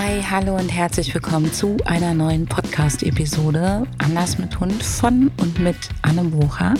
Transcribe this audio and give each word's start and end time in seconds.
Hi, 0.00 0.22
hallo 0.22 0.54
und 0.54 0.68
herzlich 0.68 1.12
willkommen 1.12 1.52
zu 1.52 1.76
einer 1.84 2.14
neuen 2.14 2.46
Podcast-Episode 2.46 3.84
Anders 3.98 4.38
mit 4.38 4.60
Hund 4.60 4.80
von 4.80 5.32
und 5.40 5.58
mit 5.58 5.76
Anne 6.02 6.22
Bucher. 6.22 6.74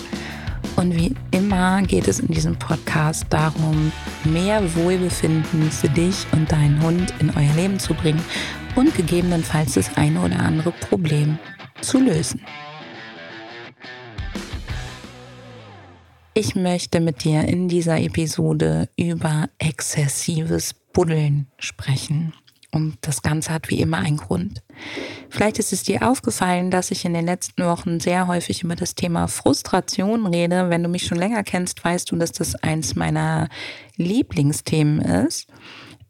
Und 0.77 0.95
wie 0.95 1.17
immer 1.33 1.83
geht 1.83 2.07
es 2.07 2.21
in 2.21 2.29
diesem 2.29 2.57
Podcast 2.57 3.27
darum, 3.29 3.91
mehr 4.23 4.62
Wohlbefinden 4.77 5.69
für 5.73 5.89
dich 5.89 6.27
und 6.31 6.53
deinen 6.53 6.81
Hund 6.81 7.12
in 7.18 7.31
euer 7.31 7.53
Leben 7.57 7.81
zu 7.81 7.93
bringen 7.93 8.23
und 8.77 8.95
gegebenenfalls 8.95 9.75
das 9.75 9.96
eine 9.96 10.21
oder 10.21 10.39
andere 10.39 10.71
Problem 10.71 11.41
zu 11.80 11.98
lösen. 11.98 12.41
Ich 16.35 16.55
möchte 16.55 17.00
mit 17.00 17.25
dir 17.25 17.43
in 17.48 17.66
dieser 17.66 18.00
Episode 18.00 18.89
über 18.96 19.48
exzessives 19.59 20.73
Buddeln 20.93 21.48
sprechen. 21.59 22.32
Und 22.79 22.97
das 23.01 23.23
Ganze 23.23 23.53
hat 23.53 23.71
wie 23.71 23.81
immer 23.81 23.99
einen 23.99 24.18
Grund. 24.18 24.63
Vielleicht 25.29 25.59
ist 25.59 25.73
es 25.73 25.82
dir 25.82 26.09
aufgefallen, 26.09 26.71
dass 26.71 26.93
ich 26.93 27.05
in 27.05 27.13
den 27.13 27.27
letzten 27.27 27.64
Wochen 27.64 27.99
sehr 27.99 28.29
häufig 28.29 28.63
über 28.63 28.77
das 28.77 28.95
Thema 28.95 29.27
Frustration 29.27 30.27
rede. 30.27 30.71
Wenn 30.71 30.85
du 30.85 30.89
mich 30.89 31.05
schon 31.05 31.19
länger 31.19 31.43
kennst, 31.43 31.85
weißt 31.85 32.11
du, 32.11 32.17
dass 32.17 32.31
das 32.31 32.55
eins 32.55 32.95
meiner 32.95 33.48
Lieblingsthemen 33.97 35.00
ist. 35.00 35.48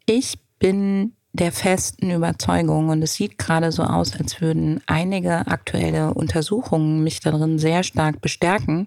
Ich 0.04 0.38
bin 0.58 1.14
der 1.32 1.52
festen 1.52 2.10
Überzeugung, 2.10 2.90
und 2.90 3.02
es 3.02 3.14
sieht 3.14 3.38
gerade 3.38 3.72
so 3.72 3.82
aus, 3.82 4.14
als 4.18 4.42
würden 4.42 4.82
einige 4.86 5.46
aktuelle 5.46 6.12
Untersuchungen 6.12 7.02
mich 7.02 7.20
darin 7.20 7.58
sehr 7.58 7.82
stark 7.82 8.20
bestärken, 8.20 8.86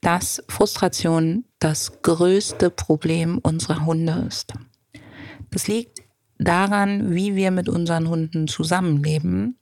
dass 0.00 0.42
Frustration 0.48 1.44
das 1.60 2.02
größte 2.02 2.70
Problem 2.70 3.38
unserer 3.38 3.86
Hunde 3.86 4.24
ist. 4.26 4.54
Das 5.50 5.68
liegt 5.68 6.00
daran, 6.40 7.14
wie 7.14 7.36
wir 7.36 7.50
mit 7.50 7.68
unseren 7.68 8.08
Hunden 8.08 8.48
zusammenleben, 8.48 9.56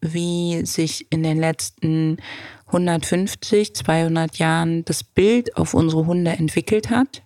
wie 0.00 0.64
sich 0.64 1.10
in 1.10 1.22
den 1.22 1.38
letzten 1.38 2.18
150, 2.66 3.74
200 3.74 4.38
Jahren 4.38 4.84
das 4.84 5.02
Bild 5.02 5.56
auf 5.56 5.74
unsere 5.74 6.06
Hunde 6.06 6.32
entwickelt 6.32 6.90
hat, 6.90 7.22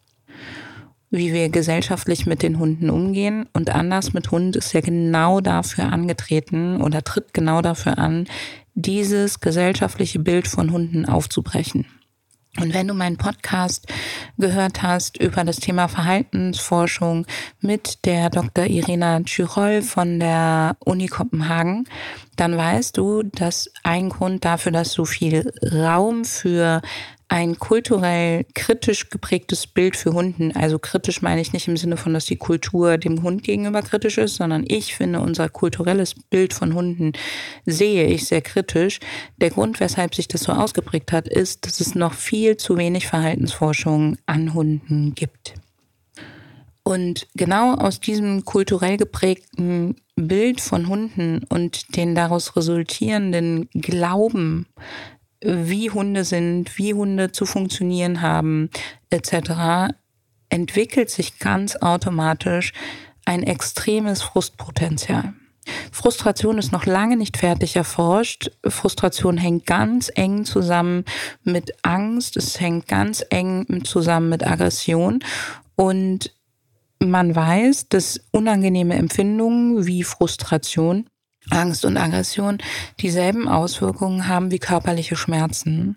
wie 1.10 1.32
wir 1.32 1.48
gesellschaftlich 1.48 2.26
mit 2.26 2.42
den 2.42 2.58
Hunden 2.58 2.88
umgehen. 2.88 3.48
Und 3.52 3.70
anders 3.70 4.12
mit 4.12 4.30
Hund 4.30 4.56
ist 4.56 4.72
ja 4.72 4.80
genau 4.80 5.40
dafür 5.40 5.92
angetreten 5.92 6.80
oder 6.80 7.02
tritt 7.02 7.34
genau 7.34 7.60
dafür 7.60 7.98
an, 7.98 8.26
dieses 8.74 9.40
gesellschaftliche 9.40 10.20
Bild 10.20 10.48
von 10.48 10.72
Hunden 10.72 11.04
aufzubrechen. 11.04 11.86
Und 12.60 12.74
wenn 12.74 12.86
du 12.86 12.92
meinen 12.92 13.16
Podcast 13.16 13.86
gehört 14.36 14.82
hast 14.82 15.16
über 15.16 15.42
das 15.42 15.56
Thema 15.56 15.88
Verhaltensforschung 15.88 17.26
mit 17.60 18.04
der 18.04 18.28
Dr. 18.28 18.66
Irina 18.66 19.22
Tschyrol 19.22 19.80
von 19.80 20.20
der 20.20 20.76
Uni 20.80 21.06
Kopenhagen, 21.06 21.88
dann 22.36 22.56
weißt 22.56 22.98
du, 22.98 23.22
dass 23.22 23.70
ein 23.84 24.10
Grund 24.10 24.44
dafür, 24.44 24.70
dass 24.70 24.92
so 24.92 25.06
viel 25.06 25.50
Raum 25.62 26.26
für 26.26 26.82
ein 27.32 27.58
kulturell 27.58 28.44
kritisch 28.54 29.08
geprägtes 29.08 29.66
Bild 29.66 29.96
für 29.96 30.12
Hunden. 30.12 30.54
Also 30.54 30.78
kritisch 30.78 31.22
meine 31.22 31.40
ich 31.40 31.54
nicht 31.54 31.66
im 31.66 31.78
Sinne 31.78 31.96
von, 31.96 32.12
dass 32.12 32.26
die 32.26 32.36
Kultur 32.36 32.98
dem 32.98 33.22
Hund 33.22 33.42
gegenüber 33.42 33.80
kritisch 33.80 34.18
ist, 34.18 34.34
sondern 34.34 34.66
ich 34.68 34.94
finde 34.94 35.20
unser 35.20 35.48
kulturelles 35.48 36.14
Bild 36.28 36.52
von 36.52 36.74
Hunden 36.74 37.12
sehe 37.64 38.04
ich 38.04 38.26
sehr 38.26 38.42
kritisch. 38.42 39.00
Der 39.38 39.48
Grund, 39.48 39.80
weshalb 39.80 40.14
sich 40.14 40.28
das 40.28 40.42
so 40.42 40.52
ausgeprägt 40.52 41.10
hat, 41.10 41.26
ist, 41.26 41.64
dass 41.64 41.80
es 41.80 41.94
noch 41.94 42.12
viel 42.12 42.58
zu 42.58 42.76
wenig 42.76 43.06
Verhaltensforschung 43.06 44.18
an 44.26 44.52
Hunden 44.52 45.14
gibt. 45.14 45.54
Und 46.82 47.28
genau 47.34 47.76
aus 47.76 47.98
diesem 48.00 48.44
kulturell 48.44 48.98
geprägten 48.98 49.96
Bild 50.16 50.60
von 50.60 50.86
Hunden 50.86 51.44
und 51.48 51.96
den 51.96 52.14
daraus 52.14 52.56
resultierenden 52.56 53.70
Glauben, 53.70 54.66
wie 55.42 55.90
Hunde 55.90 56.24
sind, 56.24 56.78
wie 56.78 56.94
Hunde 56.94 57.32
zu 57.32 57.46
funktionieren 57.46 58.22
haben, 58.22 58.70
etc., 59.10 59.94
entwickelt 60.48 61.10
sich 61.10 61.38
ganz 61.38 61.76
automatisch 61.76 62.72
ein 63.24 63.42
extremes 63.42 64.22
Frustpotenzial. 64.22 65.34
Frustration 65.92 66.58
ist 66.58 66.72
noch 66.72 66.86
lange 66.86 67.16
nicht 67.16 67.36
fertig 67.36 67.76
erforscht. 67.76 68.50
Frustration 68.66 69.36
hängt 69.36 69.64
ganz 69.64 70.10
eng 70.14 70.44
zusammen 70.44 71.04
mit 71.44 71.72
Angst, 71.82 72.36
es 72.36 72.60
hängt 72.60 72.88
ganz 72.88 73.24
eng 73.30 73.84
zusammen 73.84 74.28
mit 74.28 74.44
Aggression 74.44 75.20
und 75.76 76.34
man 76.98 77.34
weiß, 77.34 77.88
dass 77.88 78.20
unangenehme 78.30 78.94
Empfindungen 78.94 79.86
wie 79.86 80.04
Frustration 80.04 81.06
Angst 81.50 81.84
und 81.84 81.96
Aggression 81.96 82.58
dieselben 83.00 83.48
Auswirkungen 83.48 84.28
haben 84.28 84.50
wie 84.50 84.58
körperliche 84.58 85.16
Schmerzen. 85.16 85.96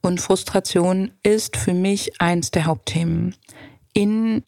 Und 0.00 0.20
Frustration 0.20 1.12
ist 1.22 1.56
für 1.56 1.74
mich 1.74 2.20
eins 2.20 2.50
der 2.50 2.66
Hauptthemen 2.66 3.34
in 3.94 4.42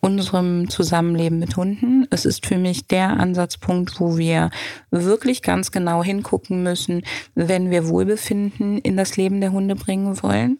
unserem 0.00 0.68
Zusammenleben 0.70 1.38
mit 1.38 1.56
Hunden. 1.56 2.06
Es 2.10 2.24
ist 2.24 2.46
für 2.46 2.56
mich 2.56 2.86
der 2.86 3.20
Ansatzpunkt, 3.20 4.00
wo 4.00 4.16
wir 4.18 4.50
wirklich 4.90 5.42
ganz 5.42 5.70
genau 5.70 6.02
hingucken 6.02 6.62
müssen, 6.62 7.02
wenn 7.34 7.70
wir 7.70 7.88
Wohlbefinden 7.88 8.78
in 8.78 8.96
das 8.96 9.16
Leben 9.16 9.40
der 9.40 9.52
Hunde 9.52 9.76
bringen 9.76 10.22
wollen. 10.22 10.58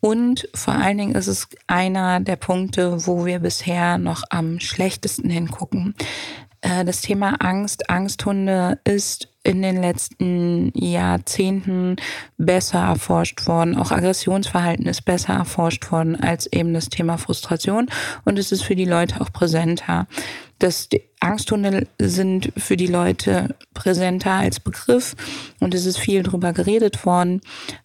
Und 0.00 0.48
vor 0.54 0.74
allen 0.74 0.96
Dingen 0.96 1.14
ist 1.14 1.26
es 1.26 1.48
einer 1.66 2.20
der 2.20 2.36
Punkte, 2.36 3.06
wo 3.06 3.26
wir 3.26 3.38
bisher 3.38 3.98
noch 3.98 4.22
am 4.30 4.58
schlechtesten 4.58 5.28
hingucken. 5.28 5.94
Äh, 6.60 6.84
das 6.84 7.00
Thema 7.00 7.36
Angst, 7.40 7.88
Angsthunde 7.88 8.78
ist 8.84 9.28
in 9.42 9.62
den 9.62 9.80
letzten 9.80 10.70
Jahrzehnten 10.78 11.96
besser 12.36 12.80
erforscht 12.80 13.46
worden. 13.46 13.76
Auch 13.76 13.90
Aggressionsverhalten 13.90 14.86
ist 14.86 15.04
besser 15.04 15.32
erforscht 15.32 15.90
worden 15.90 16.20
als 16.20 16.46
eben 16.52 16.74
das 16.74 16.90
Thema 16.90 17.16
Frustration. 17.16 17.88
Und 18.24 18.38
es 18.38 18.52
ist 18.52 18.62
für 18.62 18.76
die 18.76 18.84
Leute 18.84 19.20
auch 19.20 19.32
präsenter. 19.32 20.06
Das 20.58 20.90
Angsthunde 21.20 21.86
sind 21.98 22.52
für 22.58 22.76
die 22.76 22.86
Leute 22.86 23.56
präsenter 23.72 24.32
als 24.32 24.60
Begriff 24.60 25.16
und 25.58 25.74
es 25.74 25.86
ist 25.86 25.98
viel 25.98 26.22
drüber 26.22 26.52
geredet 26.52 27.06
worden. 27.06 27.40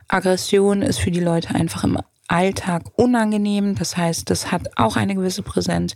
Aggression 0.10 0.82
ist 0.82 1.00
für 1.00 1.12
die 1.12 1.22
Leute 1.22 1.56
einfach 1.56 1.86
im 1.86 1.98
Alltag 2.28 2.84
unangenehm. 2.96 3.76
Das 3.76 3.98
heißt, 3.98 4.30
das 4.30 4.52
hat 4.52 4.78
auch 4.78 4.96
eine 4.96 5.16
gewisse 5.16 5.44
Präsenz. 5.44 5.96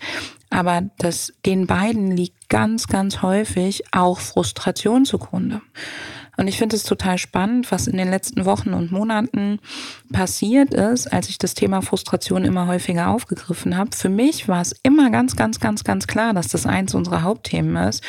Aber 0.50 0.84
das, 0.98 1.34
den 1.46 1.68
beiden 1.68 2.16
liegt 2.16 2.50
ganz, 2.50 2.88
ganz 2.88 3.22
häufig 3.22 3.84
auch 3.92 4.20
Frustration 4.20 5.06
zugrunde. 5.06 5.62
Und 6.40 6.48
ich 6.48 6.58
finde 6.58 6.78
es 6.78 6.84
total 6.84 7.18
spannend, 7.18 7.70
was 7.70 7.88
in 7.88 7.98
den 7.98 8.10
letzten 8.10 8.46
Wochen 8.46 8.74
und 8.74 8.94
Monaten 8.94 9.60
passiert 10.14 10.74
ist, 10.74 11.12
als 11.12 11.28
ich 11.28 11.38
das 11.38 11.54
Thema 11.54 11.82
Frustration 11.82 12.46
immer 12.46 12.66
häufiger 12.66 13.10
aufgegriffen 13.10 13.76
habe. 13.76 13.90
Für 13.94 14.08
mich 14.08 14.48
war 14.48 14.62
es 14.62 14.74
immer 14.82 15.10
ganz, 15.10 15.36
ganz, 15.36 15.60
ganz, 15.60 15.84
ganz 15.84 16.08
klar, 16.08 16.34
dass 16.34 16.48
das 16.48 16.66
eins 16.66 16.96
unserer 16.96 17.24
Hauptthemen 17.24 17.76
ist. 17.90 18.06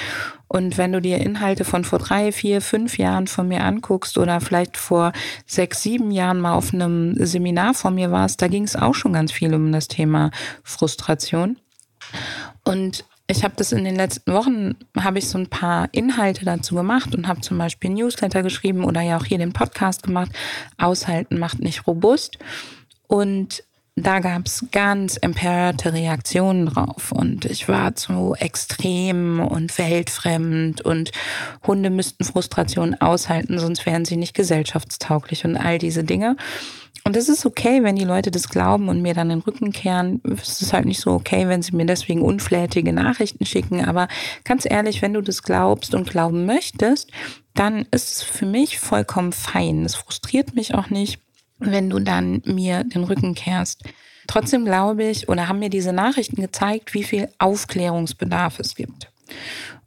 Und 0.47 0.79
wenn 0.79 0.93
du 0.93 1.01
dir 1.01 1.19
Inhalte 1.19 1.65
von 1.65 1.83
vor 1.83 1.99
drei, 1.99 2.31
vier, 2.31 2.61
fünf 2.61 2.99
Jahren 2.99 3.27
von 3.27 3.49
mir 3.49 3.65
anguckst 3.65 4.17
oder 4.17 4.41
vielleicht 4.41 4.77
vor 4.77 5.13
sechs, 5.45 5.83
sieben 5.83 6.13
Jahren 6.13 6.39
mal 6.39 6.55
auf 6.55 6.73
einem 6.73 7.17
Seminar 7.19 7.75
von 7.75 7.97
mir 7.97 8.13
warst, 8.13 8.41
da 8.43 8.47
ging 8.47 8.63
es 8.63 8.77
auch 8.77 8.95
schon 8.95 9.13
ganz 9.13 9.33
viel 9.33 9.53
um 9.53 9.73
das 9.73 9.89
Thema 9.89 10.31
Frustration. 10.63 11.57
Und 12.65 13.05
ich 13.31 13.45
habe 13.45 13.55
das 13.57 13.73
in 13.73 13.85
den 13.85 13.95
letzten 13.95 14.33
Wochen, 14.33 14.75
habe 14.99 15.19
ich 15.19 15.29
so 15.29 15.39
ein 15.39 15.49
paar 15.49 15.89
Inhalte 15.93 16.45
dazu 16.45 16.75
gemacht 16.75 17.15
und 17.15 17.29
habe 17.29 17.41
zum 17.41 17.59
Beispiel 17.59 17.91
Newsletter 17.91 18.43
geschrieben 18.43 18.85
oder 18.85 19.01
ja 19.03 19.17
auch 19.17 19.25
hier 19.25 19.39
den 19.39 19.53
Podcast 19.53 20.03
gemacht. 20.03 20.33
Aushalten 20.79 21.39
macht 21.39 21.61
nicht 21.61 21.87
robust. 21.87 22.39
Und 23.07 23.65
da 24.07 24.21
gab 24.21 24.47
es 24.47 24.67
ganz 24.73 25.17
empörte 25.21 25.93
Reaktionen 25.93 26.67
drauf 26.67 27.13
und 27.13 27.45
ich 27.45 27.69
war 27.69 27.95
zu 27.95 28.35
extrem 28.39 29.41
und 29.41 29.77
weltfremd 29.79 30.81
und 30.83 31.13
Hunde 31.67 31.91
müssten 31.91 32.25
Frustration 32.25 32.95
aushalten, 32.95 33.59
sonst 33.59 33.87
wären 33.87 34.05
sie 34.05 34.17
nicht 34.17 34.35
gesellschaftstauglich 34.35 35.45
und 35.45 35.57
all 35.57 35.79
diese 35.79 36.05
Dinge. 36.05 36.37
Und 37.05 37.17
es 37.17 37.29
ist 37.29 37.47
okay, 37.47 37.83
wenn 37.83 37.97
die 37.97 38.05
Leute 38.05 38.31
das 38.31 38.49
glauben 38.49 38.89
und 38.89 39.01
mir 39.01 39.15
dann 39.15 39.31
den 39.31 39.41
Rücken 39.41 39.73
kehren. 39.73 40.21
Es 40.25 40.61
ist 40.61 40.73
halt 40.73 40.85
nicht 40.85 41.01
so 41.01 41.13
okay, 41.13 41.49
wenn 41.49 41.63
sie 41.63 41.75
mir 41.75 41.87
deswegen 41.87 42.21
unflätige 42.21 42.93
Nachrichten 42.93 43.47
schicken. 43.47 43.85
Aber 43.85 44.07
ganz 44.45 44.67
ehrlich, 44.69 45.01
wenn 45.01 45.15
du 45.15 45.23
das 45.23 45.43
glaubst 45.43 45.95
und 45.95 46.11
glauben 46.11 46.45
möchtest, 46.45 47.11
dann 47.55 47.87
ist 47.91 48.13
es 48.13 48.23
für 48.23 48.47
mich 48.47 48.79
vollkommen 48.79 49.33
fein. 49.33 49.85
Es 49.85 49.95
frustriert 49.95 50.55
mich 50.55 50.75
auch 50.75 50.91
nicht 50.91 51.21
wenn 51.61 51.91
du 51.91 52.01
dann 52.01 52.43
mir 52.45 52.85
den 52.85 53.05
Rücken 53.05 53.35
kehrst. 53.35 53.85
Trotzdem 54.27 54.65
glaube 54.65 55.05
ich 55.05 55.29
oder 55.29 55.49
haben 55.49 55.59
mir 55.59 55.71
diese 55.71 55.93
Nachrichten 55.93 56.41
gezeigt, 56.41 56.95
wie 56.95 57.05
viel 57.05 57.29
Aufklärungsbedarf 57.39 58.59
es 58.59 58.75
gibt. 58.75 59.11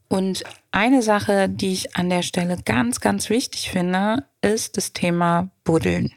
Und 0.08 0.44
eine 0.72 1.02
Sache, 1.02 1.50
die 1.50 1.74
ich 1.74 1.96
an 1.96 2.10
der 2.10 2.22
Stelle 2.22 2.58
ganz, 2.64 3.00
ganz 3.00 3.30
wichtig 3.30 3.72
finde, 3.72 4.26
ist 4.42 4.78
das 4.78 4.94
Thema 4.94 5.50
Buddeln. 5.64 6.14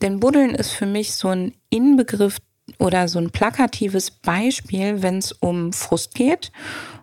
Denn 0.00 0.18
Buddeln 0.18 0.54
ist 0.54 0.72
für 0.72 0.86
mich 0.86 1.14
so 1.14 1.28
ein 1.28 1.54
Inbegriff 1.70 2.38
oder 2.78 3.06
so 3.08 3.18
ein 3.18 3.30
plakatives 3.30 4.10
Beispiel, 4.10 5.02
wenn 5.02 5.18
es 5.18 5.32
um 5.32 5.72
Frust 5.72 6.14
geht. 6.14 6.50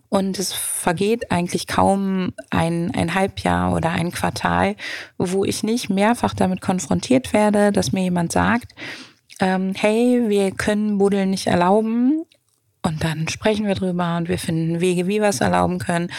Und 0.10 0.40
es 0.40 0.54
vergeht 0.54 1.32
eigentlich 1.32 1.68
kaum 1.68 2.34
ein, 2.50 2.92
ein 2.96 3.14
Halbjahr 3.14 3.74
oder 3.76 3.92
ein 3.92 4.12
Quartal, 4.12 4.76
wo 5.20 5.46
ich 5.46 5.62
nicht 5.62 5.90
mehrfach 5.90 6.34
damit 6.34 6.62
konfrontiert 6.62 7.32
werde, 7.32 7.72
dass 7.72 7.92
mir 7.92 8.04
jemand 8.04 8.32
sagt, 8.32 8.74
ähm, 9.40 9.74
hey, 9.76 10.24
wir 10.28 10.52
können 10.52 10.98
Buddeln 10.98 11.30
nicht 11.30 11.48
erlauben. 11.48 12.24
Und 12.82 13.04
dann 13.04 13.28
sprechen 13.28 13.68
wir 13.68 13.76
drüber 13.76 14.18
und 14.18 14.30
wir 14.30 14.40
finden 14.40 14.82
Wege, 14.82 15.08
wie 15.08 15.22
wir 15.22 15.30
es 15.30 15.42
erlauben 15.42 15.80
können. 15.80 16.10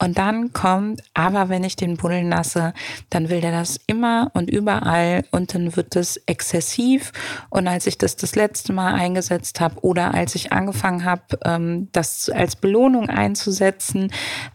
Und 0.00 0.16
dann 0.16 0.52
kommt, 0.52 1.02
aber 1.12 1.48
wenn 1.48 1.64
ich 1.64 1.74
den 1.74 1.96
buddeln 1.96 2.28
lasse, 2.28 2.72
dann 3.10 3.28
will 3.28 3.40
der 3.40 3.50
das 3.50 3.80
immer 3.88 4.30
und 4.32 4.48
überall 4.48 5.24
und 5.32 5.54
dann 5.54 5.74
wird 5.74 5.96
es 5.96 6.18
exzessiv. 6.26 7.12
Und 7.50 7.66
als 7.66 7.86
ich 7.88 7.98
das 7.98 8.14
das 8.14 8.36
letzte 8.36 8.72
Mal 8.72 8.94
eingesetzt 8.94 9.60
habe 9.60 9.80
oder 9.80 10.14
als 10.14 10.36
ich 10.36 10.52
angefangen 10.52 11.04
habe, 11.04 11.22
ähm, 11.44 11.88
das 11.90 12.30
als 12.30 12.54
Belohnung 12.54 13.10
einzusetzen, 13.10 14.12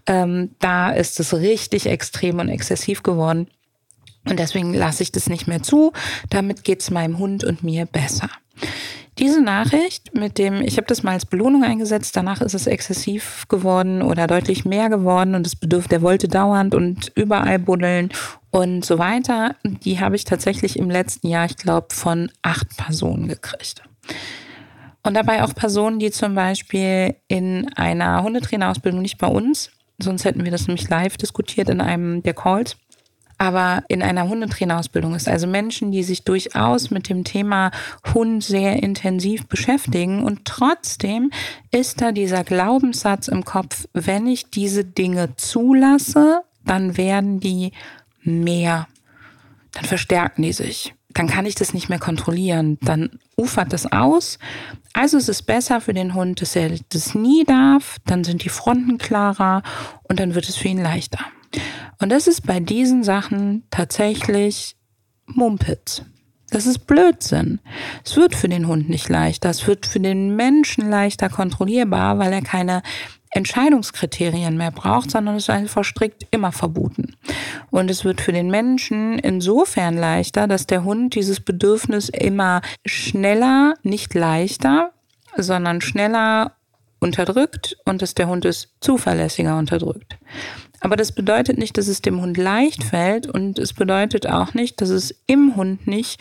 ähm, 0.08 0.52
da 0.60 0.92
ist 0.92 1.20
es 1.20 1.34
richtig 1.34 1.88
extrem 1.88 2.40
und 2.40 2.48
exzessiv 2.48 3.04
geworden. 3.04 3.48
Und 4.26 4.40
deswegen 4.40 4.74
lasse 4.74 5.04
ich 5.04 5.12
das 5.12 5.28
nicht 5.28 5.48
mehr 5.48 5.62
zu. 5.62 5.92
Damit 6.30 6.64
geht 6.64 6.82
es 6.82 6.90
meinem 6.90 7.18
Hund 7.18 7.44
und 7.44 7.64
mir 7.64 7.86
besser. 7.86 8.30
Diese 9.20 9.42
Nachricht 9.42 10.16
mit 10.16 10.40
dem, 10.40 10.62
ich 10.62 10.78
habe 10.78 10.88
das 10.88 11.04
mal 11.04 11.12
als 11.12 11.26
Belohnung 11.26 11.64
eingesetzt, 11.64 12.16
danach 12.16 12.42
ist 12.42 12.56
es 12.56 12.66
exzessiv 12.66 13.46
geworden 13.48 14.02
oder 14.02 14.26
deutlich 14.26 14.66
mehr 14.66 14.90
geworden 14.90 15.36
und 15.36 15.46
es 15.46 15.56
bedürft, 15.56 15.92
der 15.92 16.02
wollte 16.02 16.28
dauernd 16.28 16.74
und 16.74 17.12
überall 17.16 17.60
buddeln 17.60 18.10
und 18.50 18.84
so 18.84 18.98
weiter. 18.98 19.56
Die 19.64 20.00
habe 20.00 20.16
ich 20.16 20.26
tatsächlich 20.26 20.80
im 20.80 20.90
letzten 20.90 21.28
Jahr, 21.28 21.46
ich 21.46 21.58
glaube, 21.58 21.88
von 21.92 22.32
acht 22.42 22.76
Personen 22.76 23.28
gekriegt. 23.28 23.84
Und 25.04 25.14
dabei 25.14 25.44
auch 25.44 25.54
Personen, 25.54 26.00
die 26.00 26.12
zum 26.12 26.34
Beispiel 26.34 27.16
in 27.28 27.72
einer 27.76 28.24
Hundetrainerausbildung, 28.24 29.02
nicht 29.02 29.20
bei 29.20 29.28
uns, 29.28 29.70
sonst 30.00 30.26
hätten 30.26 30.44
wir 30.44 30.52
das 30.52 30.68
nämlich 30.68 30.90
live 30.90 31.18
diskutiert 31.18 31.70
in 31.70 31.82
einem 31.82 32.24
der 32.24 32.34
Calls, 32.34 32.78
aber 33.44 33.84
in 33.90 34.02
einer 34.02 34.30
Hundetrainerausbildung 34.30 35.16
ist. 35.16 35.28
Also 35.28 35.48
Menschen, 35.48 35.92
die 35.92 36.04
sich 36.04 36.24
durchaus 36.24 36.92
mit 36.92 37.10
dem 37.10 37.26
Thema 37.26 37.72
Hund 38.14 38.42
sehr 38.42 38.82
intensiv 38.82 39.48
beschäftigen 39.48 40.24
und 40.24 40.46
trotzdem 40.46 41.30
ist 41.70 42.00
da 42.00 42.14
dieser 42.14 42.46
Glaubenssatz 42.46 43.28
im 43.28 43.44
Kopf, 43.44 43.86
wenn 43.92 44.28
ich 44.28 44.50
diese 44.50 44.86
Dinge 44.86 45.36
zulasse, 45.36 46.44
dann 46.64 46.96
werden 46.96 47.42
die 47.42 47.74
mehr, 48.22 48.88
dann 49.74 49.84
verstärken 49.84 50.44
die 50.44 50.54
sich. 50.54 50.96
Dann 51.10 51.28
kann 51.28 51.46
ich 51.46 51.56
das 51.56 51.74
nicht 51.74 51.90
mehr 51.90 52.00
kontrollieren. 52.00 52.78
Dann 52.82 53.20
ufert 53.36 53.74
das 53.74 53.92
aus. 53.92 54.40
Also 54.94 55.18
es 55.18 55.28
ist 55.28 55.44
besser 55.44 55.82
für 55.82 55.94
den 55.94 56.14
Hund, 56.14 56.42
dass 56.42 56.56
er 56.56 56.72
das 56.90 57.14
nie 57.14 57.44
darf. 57.44 57.98
Dann 58.06 58.24
sind 58.24 58.46
die 58.46 58.50
Fronten 58.50 58.98
klarer 58.98 59.64
und 60.04 60.22
dann 60.22 60.34
wird 60.34 60.48
es 60.48 60.56
für 60.56 60.70
ihn 60.70 60.82
leichter. 60.82 61.20
Und 62.04 62.10
das 62.10 62.28
ist 62.28 62.46
bei 62.46 62.60
diesen 62.60 63.06
Sachen 63.06 63.64
tatsächlich 63.72 64.76
Mumpitz. 65.26 66.04
Das 66.50 66.66
ist 66.66 66.80
Blödsinn. 66.80 67.62
Es 68.04 68.18
wird 68.18 68.36
für 68.36 68.50
den 68.50 68.68
Hund 68.68 68.90
nicht 68.90 69.08
leichter. 69.08 69.50
Es 69.50 69.66
wird 69.68 69.86
für 69.86 70.02
den 70.02 70.36
Menschen 70.36 70.90
leichter 70.90 71.30
kontrollierbar, 71.30 72.20
weil 72.20 72.34
er 72.34 72.42
keine 72.42 72.84
Entscheidungskriterien 73.32 74.58
mehr 74.58 74.72
braucht, 74.72 75.12
sondern 75.12 75.38
es 75.38 75.44
ist 75.44 75.50
einfach 75.50 75.86
strikt 75.86 76.28
immer 76.32 76.52
verboten. 76.52 77.16
Und 77.72 77.90
es 77.90 78.04
wird 78.04 78.20
für 78.20 78.34
den 78.34 78.52
Menschen 78.52 79.18
insofern 79.18 79.96
leichter, 79.96 80.50
dass 80.50 80.68
der 80.68 80.84
Hund 80.84 81.16
dieses 81.16 81.40
Bedürfnis 81.40 82.10
immer 82.10 82.62
schneller, 82.86 83.76
nicht 83.82 84.14
leichter, 84.14 84.92
sondern 85.38 85.80
schneller 85.80 86.52
unterdrückt 87.04 87.78
und 87.86 88.02
dass 88.02 88.16
der 88.16 88.28
Hund 88.28 88.46
es 88.46 88.74
zuverlässiger 88.80 89.58
unterdrückt. 89.58 90.18
Aber 90.80 90.96
das 90.96 91.12
bedeutet 91.12 91.58
nicht, 91.58 91.78
dass 91.78 91.88
es 91.88 92.02
dem 92.02 92.22
Hund 92.22 92.38
leicht 92.38 92.84
fällt 92.84 93.28
und 93.28 93.60
es 93.60 93.74
bedeutet 93.74 94.28
auch 94.28 94.54
nicht, 94.54 94.82
dass 94.82 94.90
es 94.90 95.16
im 95.28 95.56
Hund 95.56 95.88
nicht 95.88 96.20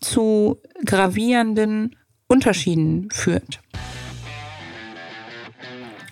zu 0.00 0.60
gravierenden 0.84 1.96
Unterschieden 2.26 3.08
führt. 3.10 3.60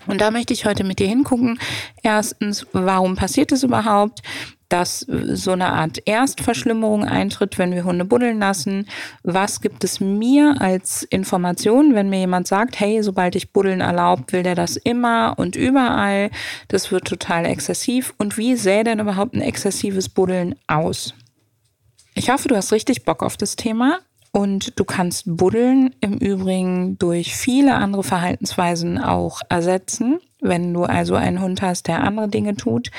Und 0.06 0.20
da 0.20 0.30
möchte 0.30 0.52
ich 0.52 0.64
heute 0.64 0.84
mit 0.84 0.98
dir 0.98 1.06
hingucken. 1.06 1.58
Erstens, 2.02 2.66
warum 2.72 3.16
passiert 3.16 3.52
es 3.52 3.62
überhaupt? 3.62 4.22
Dass 4.72 5.00
so 5.00 5.52
eine 5.52 5.72
Art 5.72 5.98
Erstverschlimmerung 6.06 7.04
eintritt, 7.04 7.58
wenn 7.58 7.74
wir 7.74 7.84
Hunde 7.84 8.04
buddeln 8.04 8.38
lassen. 8.38 8.86
Was 9.22 9.60
gibt 9.60 9.84
es 9.84 10.00
mir 10.00 10.56
als 10.60 11.02
Information, 11.02 11.94
wenn 11.94 12.08
mir 12.08 12.20
jemand 12.20 12.46
sagt, 12.46 12.80
hey, 12.80 13.02
sobald 13.02 13.36
ich 13.36 13.52
buddeln 13.52 13.80
erlaubt, 13.80 14.32
will 14.32 14.42
der 14.42 14.54
das 14.54 14.76
immer 14.76 15.34
und 15.36 15.56
überall. 15.56 16.30
Das 16.68 16.90
wird 16.90 17.06
total 17.06 17.44
exzessiv. 17.44 18.14
Und 18.18 18.38
wie 18.38 18.56
sähe 18.56 18.84
denn 18.84 19.00
überhaupt 19.00 19.34
ein 19.34 19.42
exzessives 19.42 20.08
Buddeln 20.08 20.54
aus? 20.66 21.14
Ich 22.14 22.30
hoffe, 22.30 22.48
du 22.48 22.56
hast 22.56 22.72
richtig 22.72 23.04
Bock 23.04 23.22
auf 23.22 23.36
das 23.36 23.56
Thema. 23.56 24.00
Und 24.32 24.78
du 24.78 24.84
kannst 24.84 25.24
Buddeln 25.26 25.94
im 26.00 26.14
Übrigen 26.18 26.98
durch 26.98 27.34
viele 27.34 27.74
andere 27.74 28.04
Verhaltensweisen 28.04 28.98
auch 28.98 29.40
ersetzen. 29.48 30.20
Wenn 30.40 30.72
du 30.72 30.84
also 30.84 31.16
einen 31.16 31.40
Hund 31.40 31.62
hast, 31.62 31.88
der 31.88 32.02
andere 32.02 32.28
Dinge 32.28 32.54
tut 32.54 32.90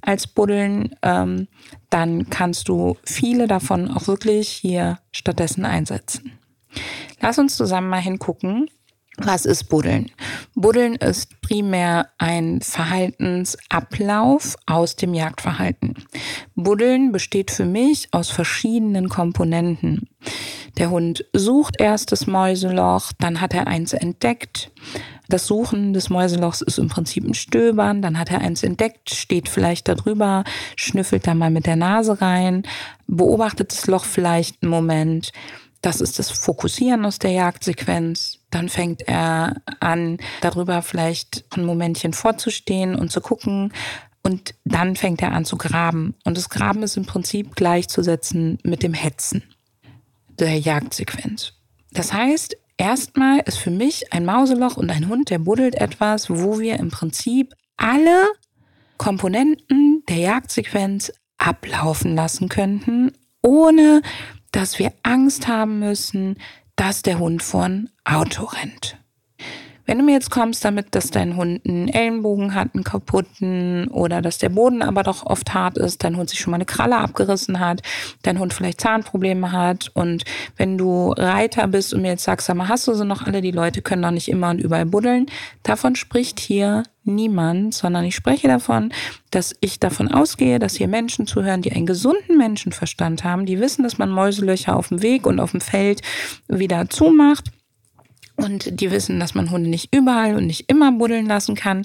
als 0.00 0.26
Buddeln, 0.26 0.94
ähm, 1.02 1.46
dann 1.90 2.30
kannst 2.30 2.68
du 2.68 2.96
viele 3.04 3.46
davon 3.46 3.90
auch 3.90 4.08
wirklich 4.08 4.48
hier 4.48 4.98
stattdessen 5.12 5.64
einsetzen. 5.64 6.32
Lass 7.20 7.38
uns 7.38 7.56
zusammen 7.56 7.88
mal 7.88 8.00
hingucken, 8.00 8.68
was 9.18 9.44
ist 9.44 9.64
Buddeln? 9.64 10.10
Buddeln 10.54 10.94
ist 10.94 11.40
primär 11.40 12.08
ein 12.18 12.60
Verhaltensablauf 12.60 14.56
aus 14.66 14.96
dem 14.96 15.14
Jagdverhalten. 15.14 15.94
Buddeln 16.54 17.12
besteht 17.12 17.50
für 17.50 17.64
mich 17.64 18.08
aus 18.12 18.30
verschiedenen 18.30 19.08
Komponenten. 19.08 20.08
Der 20.78 20.90
Hund 20.90 21.24
sucht 21.32 21.80
erst 21.80 22.12
das 22.12 22.26
Mäuseloch, 22.26 23.12
dann 23.18 23.40
hat 23.40 23.54
er 23.54 23.66
eins 23.66 23.92
entdeckt. 23.92 24.70
Das 25.28 25.46
Suchen 25.46 25.92
des 25.92 26.08
Mäuselochs 26.08 26.62
ist 26.62 26.78
im 26.78 26.88
Prinzip 26.88 27.24
ein 27.24 27.34
Stöbern, 27.34 28.00
dann 28.00 28.18
hat 28.18 28.30
er 28.30 28.40
eins 28.40 28.62
entdeckt, 28.62 29.10
steht 29.10 29.48
vielleicht 29.48 29.88
darüber, 29.88 30.44
schnüffelt 30.76 31.26
da 31.26 31.34
mal 31.34 31.50
mit 31.50 31.66
der 31.66 31.76
Nase 31.76 32.20
rein, 32.20 32.62
beobachtet 33.06 33.72
das 33.72 33.86
Loch 33.86 34.04
vielleicht 34.04 34.62
einen 34.62 34.70
Moment. 34.70 35.32
Das 35.82 36.00
ist 36.00 36.18
das 36.18 36.30
Fokussieren 36.30 37.04
aus 37.04 37.18
der 37.18 37.32
Jagdsequenz. 37.32 38.37
Dann 38.50 38.68
fängt 38.68 39.02
er 39.02 39.56
an, 39.80 40.18
darüber 40.40 40.82
vielleicht 40.82 41.44
ein 41.56 41.64
Momentchen 41.64 42.12
vorzustehen 42.12 42.94
und 42.94 43.10
zu 43.10 43.20
gucken. 43.20 43.72
Und 44.22 44.54
dann 44.64 44.96
fängt 44.96 45.22
er 45.22 45.32
an 45.32 45.44
zu 45.44 45.56
graben. 45.56 46.14
Und 46.24 46.36
das 46.36 46.48
Graben 46.48 46.82
ist 46.82 46.96
im 46.96 47.06
Prinzip 47.06 47.56
gleichzusetzen 47.56 48.58
mit 48.62 48.82
dem 48.82 48.94
Hetzen 48.94 49.42
der 50.38 50.58
Jagdsequenz. 50.58 51.52
Das 51.92 52.12
heißt, 52.12 52.56
erstmal 52.76 53.40
ist 53.40 53.58
für 53.58 53.70
mich 53.70 54.12
ein 54.12 54.24
Mauseloch 54.24 54.76
und 54.76 54.90
ein 54.90 55.08
Hund, 55.08 55.30
der 55.30 55.38
buddelt 55.38 55.74
etwas, 55.74 56.30
wo 56.30 56.58
wir 56.58 56.78
im 56.78 56.90
Prinzip 56.90 57.54
alle 57.76 58.26
Komponenten 58.98 60.02
der 60.08 60.18
Jagdsequenz 60.18 61.12
ablaufen 61.38 62.14
lassen 62.14 62.48
könnten, 62.48 63.12
ohne 63.42 64.02
dass 64.52 64.78
wir 64.78 64.92
Angst 65.02 65.46
haben 65.46 65.78
müssen, 65.78 66.38
dass 66.78 67.02
der 67.02 67.18
Hund 67.18 67.42
vor 67.42 67.64
ein 67.64 67.90
Auto 68.04 68.44
rennt. 68.44 68.96
Wenn 69.84 69.98
du 69.98 70.04
mir 70.04 70.12
jetzt 70.12 70.30
kommst 70.30 70.64
damit, 70.64 70.94
dass 70.94 71.10
dein 71.10 71.34
Hund 71.34 71.66
einen 71.66 71.88
Ellenbogen 71.88 72.54
hat, 72.54 72.74
einen 72.74 72.84
kaputten 72.84 73.88
oder 73.88 74.22
dass 74.22 74.38
der 74.38 74.50
Boden 74.50 74.82
aber 74.82 75.02
doch 75.02 75.24
oft 75.26 75.54
hart 75.54 75.76
ist, 75.78 76.04
dein 76.04 76.16
Hund 76.16 76.30
sich 76.30 76.38
schon 76.38 76.50
mal 76.50 76.56
eine 76.56 76.66
Kralle 76.66 76.98
abgerissen 76.98 77.58
hat, 77.58 77.82
dein 78.22 78.38
Hund 78.38 78.52
vielleicht 78.52 78.80
Zahnprobleme 78.80 79.50
hat 79.50 79.90
und 79.94 80.24
wenn 80.56 80.78
du 80.78 81.12
Reiter 81.16 81.66
bist 81.66 81.94
und 81.94 82.02
mir 82.02 82.10
jetzt 82.10 82.24
sagst, 82.24 82.46
sag 82.46 82.56
mal, 82.56 82.68
hast 82.68 82.86
du 82.86 82.94
so 82.94 83.04
noch 83.04 83.22
alle, 83.22 83.40
die 83.40 83.50
Leute 83.50 83.82
können 83.82 84.02
doch 84.02 84.10
nicht 84.10 84.28
immer 84.28 84.50
und 84.50 84.60
überall 84.60 84.86
buddeln, 84.86 85.26
davon 85.62 85.96
spricht 85.96 86.38
hier 86.38 86.84
niemand, 87.08 87.74
sondern 87.74 88.04
ich 88.04 88.14
spreche 88.14 88.46
davon, 88.46 88.92
dass 89.30 89.56
ich 89.60 89.80
davon 89.80 90.08
ausgehe, 90.08 90.58
dass 90.58 90.76
hier 90.76 90.88
Menschen 90.88 91.26
zuhören, 91.26 91.62
die 91.62 91.72
einen 91.72 91.86
gesunden 91.86 92.36
Menschenverstand 92.36 93.24
haben, 93.24 93.46
die 93.46 93.60
wissen, 93.60 93.82
dass 93.82 93.98
man 93.98 94.10
Mäuselöcher 94.10 94.76
auf 94.76 94.88
dem 94.88 95.02
Weg 95.02 95.26
und 95.26 95.40
auf 95.40 95.50
dem 95.50 95.60
Feld 95.60 96.02
wieder 96.48 96.88
zumacht 96.88 97.50
und 98.38 98.80
die 98.80 98.90
wissen, 98.90 99.18
dass 99.20 99.34
man 99.34 99.50
Hunde 99.50 99.68
nicht 99.68 99.94
überall 99.94 100.36
und 100.36 100.46
nicht 100.46 100.70
immer 100.70 100.92
buddeln 100.92 101.26
lassen 101.26 101.54
kann. 101.54 101.84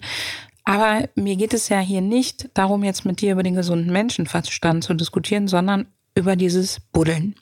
Aber 0.63 1.09
mir 1.15 1.35
geht 1.35 1.53
es 1.53 1.67
ja 1.69 1.79
hier 1.79 2.01
nicht 2.01 2.49
darum, 2.53 2.83
jetzt 2.83 3.05
mit 3.05 3.21
dir 3.21 3.33
über 3.33 3.43
den 3.43 3.55
gesunden 3.55 3.91
Menschenverstand 3.91 4.83
zu 4.83 4.93
diskutieren, 4.93 5.47
sondern 5.47 5.87
über 6.15 6.35
dieses 6.35 6.79
Buddeln. 6.79 7.35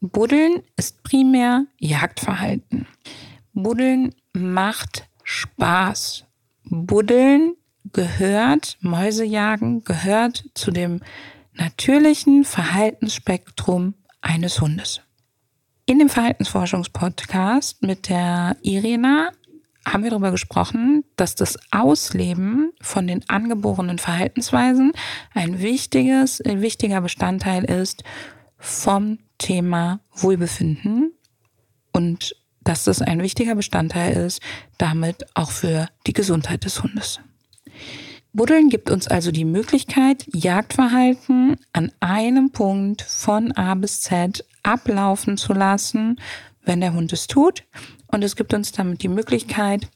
Buddeln 0.00 0.62
ist 0.76 1.02
primär 1.02 1.64
Jagdverhalten. 1.78 2.86
Buddeln 3.54 4.14
macht 4.34 5.08
Spaß. 5.22 6.24
Buddeln 6.64 7.56
gehört, 7.92 8.78
Mäusejagen 8.80 9.84
gehört 9.84 10.44
zu 10.54 10.70
dem 10.70 11.00
natürlichen 11.52 12.44
Verhaltensspektrum 12.44 13.94
eines 14.20 14.60
Hundes. 14.60 15.00
In 15.86 15.98
dem 15.98 16.08
Verhaltensforschungspodcast 16.08 17.82
mit 17.82 18.08
der 18.08 18.56
Irina 18.62 19.30
haben 19.86 20.02
wir 20.02 20.10
darüber 20.10 20.30
gesprochen, 20.30 21.04
dass 21.16 21.34
das 21.34 21.58
Ausleben 21.70 22.72
von 22.80 23.06
den 23.06 23.28
angeborenen 23.28 23.98
Verhaltensweisen 23.98 24.92
ein 25.34 25.60
wichtiges, 25.60 26.40
ein 26.40 26.62
wichtiger 26.62 27.02
Bestandteil 27.02 27.64
ist 27.64 28.02
vom 28.56 29.18
Thema 29.36 30.00
Wohlbefinden 30.14 31.12
und 31.92 32.34
dass 32.64 32.84
das 32.84 33.02
ein 33.02 33.22
wichtiger 33.22 33.54
Bestandteil 33.54 34.14
ist, 34.14 34.40
damit 34.78 35.26
auch 35.34 35.50
für 35.50 35.88
die 36.06 36.12
Gesundheit 36.12 36.64
des 36.64 36.82
Hundes. 36.82 37.20
Buddeln 38.32 38.68
gibt 38.68 38.90
uns 38.90 39.06
also 39.06 39.30
die 39.30 39.44
Möglichkeit, 39.44 40.26
Jagdverhalten 40.34 41.56
an 41.72 41.92
einem 42.00 42.50
Punkt 42.50 43.02
von 43.02 43.52
A 43.52 43.74
bis 43.76 44.00
Z 44.00 44.44
ablaufen 44.64 45.36
zu 45.36 45.52
lassen, 45.52 46.20
wenn 46.64 46.80
der 46.80 46.94
Hund 46.94 47.12
es 47.12 47.28
tut. 47.28 47.62
Und 48.08 48.24
es 48.24 48.34
gibt 48.34 48.52
uns 48.52 48.72
damit 48.72 49.02
die 49.02 49.08
Möglichkeit, 49.08 49.88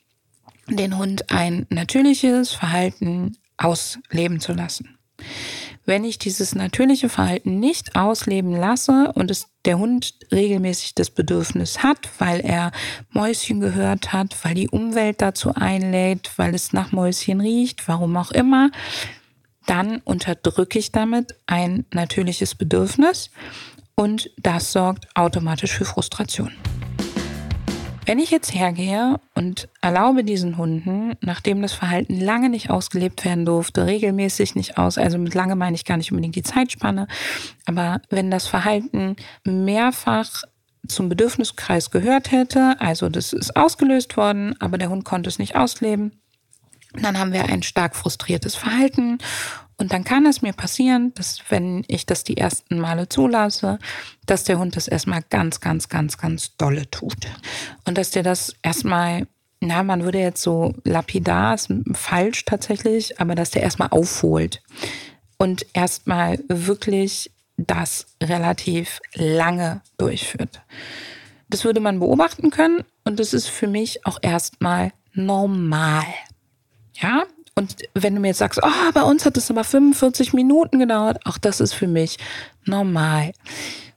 den 0.68 0.98
Hund 0.98 1.30
ein 1.30 1.66
natürliches 1.70 2.52
Verhalten 2.52 3.36
ausleben 3.56 4.38
zu 4.38 4.52
lassen. 4.52 4.97
Wenn 5.88 6.04
ich 6.04 6.18
dieses 6.18 6.54
natürliche 6.54 7.08
Verhalten 7.08 7.60
nicht 7.60 7.96
ausleben 7.96 8.54
lasse 8.54 9.10
und 9.14 9.30
es 9.30 9.46
der 9.64 9.78
Hund 9.78 10.12
regelmäßig 10.30 10.94
das 10.94 11.08
Bedürfnis 11.08 11.82
hat, 11.82 12.10
weil 12.18 12.40
er 12.40 12.72
Mäuschen 13.08 13.60
gehört 13.60 14.12
hat, 14.12 14.36
weil 14.44 14.52
die 14.52 14.68
Umwelt 14.68 15.22
dazu 15.22 15.54
einlädt, 15.54 16.30
weil 16.36 16.54
es 16.54 16.74
nach 16.74 16.92
Mäuschen 16.92 17.40
riecht, 17.40 17.88
warum 17.88 18.18
auch 18.18 18.32
immer, 18.32 18.70
dann 19.64 20.02
unterdrücke 20.02 20.78
ich 20.78 20.92
damit 20.92 21.34
ein 21.46 21.86
natürliches 21.90 22.54
Bedürfnis 22.54 23.30
und 23.94 24.30
das 24.36 24.72
sorgt 24.72 25.08
automatisch 25.14 25.72
für 25.72 25.86
Frustration. 25.86 26.52
Wenn 28.08 28.20
ich 28.20 28.30
jetzt 28.30 28.54
hergehe 28.54 29.20
und 29.34 29.68
erlaube 29.82 30.24
diesen 30.24 30.56
Hunden, 30.56 31.12
nachdem 31.20 31.60
das 31.60 31.74
Verhalten 31.74 32.18
lange 32.18 32.48
nicht 32.48 32.70
ausgelebt 32.70 33.22
werden 33.26 33.44
durfte, 33.44 33.84
regelmäßig 33.84 34.54
nicht 34.54 34.78
aus, 34.78 34.96
also 34.96 35.18
mit 35.18 35.34
lange 35.34 35.56
meine 35.56 35.76
ich 35.76 35.84
gar 35.84 35.98
nicht 35.98 36.10
unbedingt 36.10 36.34
die 36.34 36.42
Zeitspanne, 36.42 37.06
aber 37.66 38.00
wenn 38.08 38.30
das 38.30 38.46
Verhalten 38.46 39.16
mehrfach 39.44 40.44
zum 40.86 41.10
Bedürfniskreis 41.10 41.90
gehört 41.90 42.32
hätte, 42.32 42.80
also 42.80 43.10
das 43.10 43.34
ist 43.34 43.54
ausgelöst 43.56 44.16
worden, 44.16 44.54
aber 44.58 44.78
der 44.78 44.88
Hund 44.88 45.04
konnte 45.04 45.28
es 45.28 45.38
nicht 45.38 45.54
ausleben, 45.54 46.18
dann 46.94 47.18
haben 47.18 47.34
wir 47.34 47.44
ein 47.44 47.62
stark 47.62 47.94
frustriertes 47.94 48.54
Verhalten 48.54 49.18
und 49.78 49.92
dann 49.92 50.02
kann 50.02 50.26
es 50.26 50.42
mir 50.42 50.52
passieren, 50.52 51.12
dass 51.14 51.38
wenn 51.50 51.84
ich 51.86 52.04
das 52.04 52.24
die 52.24 52.36
ersten 52.36 52.80
Male 52.80 53.08
zulasse, 53.08 53.78
dass 54.26 54.42
der 54.42 54.58
Hund 54.58 54.74
das 54.76 54.88
erstmal 54.88 55.22
ganz, 55.30 55.60
ganz, 55.60 55.88
ganz, 55.88 56.18
ganz 56.18 56.56
dolle 56.56 56.90
tut. 56.90 57.28
Und 57.86 57.96
dass 57.96 58.10
der 58.10 58.24
das 58.24 58.54
erstmal, 58.62 59.28
na, 59.60 59.84
man 59.84 60.02
würde 60.02 60.18
jetzt 60.18 60.42
so 60.42 60.74
lapidar, 60.84 61.54
ist 61.54 61.72
falsch 61.92 62.44
tatsächlich, 62.44 63.20
aber 63.20 63.36
dass 63.36 63.50
der 63.50 63.62
erstmal 63.62 63.88
aufholt 63.90 64.62
und 65.38 65.64
erstmal 65.72 66.40
wirklich 66.48 67.30
das 67.56 68.06
relativ 68.20 69.00
lange 69.14 69.80
durchführt. 69.96 70.60
Das 71.48 71.64
würde 71.64 71.80
man 71.80 72.00
beobachten 72.00 72.50
können 72.50 72.84
und 73.04 73.20
das 73.20 73.32
ist 73.32 73.48
für 73.48 73.68
mich 73.68 74.04
auch 74.04 74.18
erstmal 74.22 74.92
normal. 75.12 76.04
Ja, 76.94 77.24
und 77.58 77.74
wenn 77.94 78.14
du 78.14 78.20
mir 78.20 78.28
jetzt 78.28 78.38
sagst, 78.38 78.60
oh, 78.62 78.92
bei 78.94 79.02
uns 79.02 79.26
hat 79.26 79.36
es 79.36 79.50
aber 79.50 79.64
45 79.64 80.32
Minuten 80.32 80.78
gedauert, 80.78 81.18
auch 81.24 81.38
das 81.38 81.60
ist 81.60 81.74
für 81.74 81.88
mich 81.88 82.16
normal. 82.64 83.32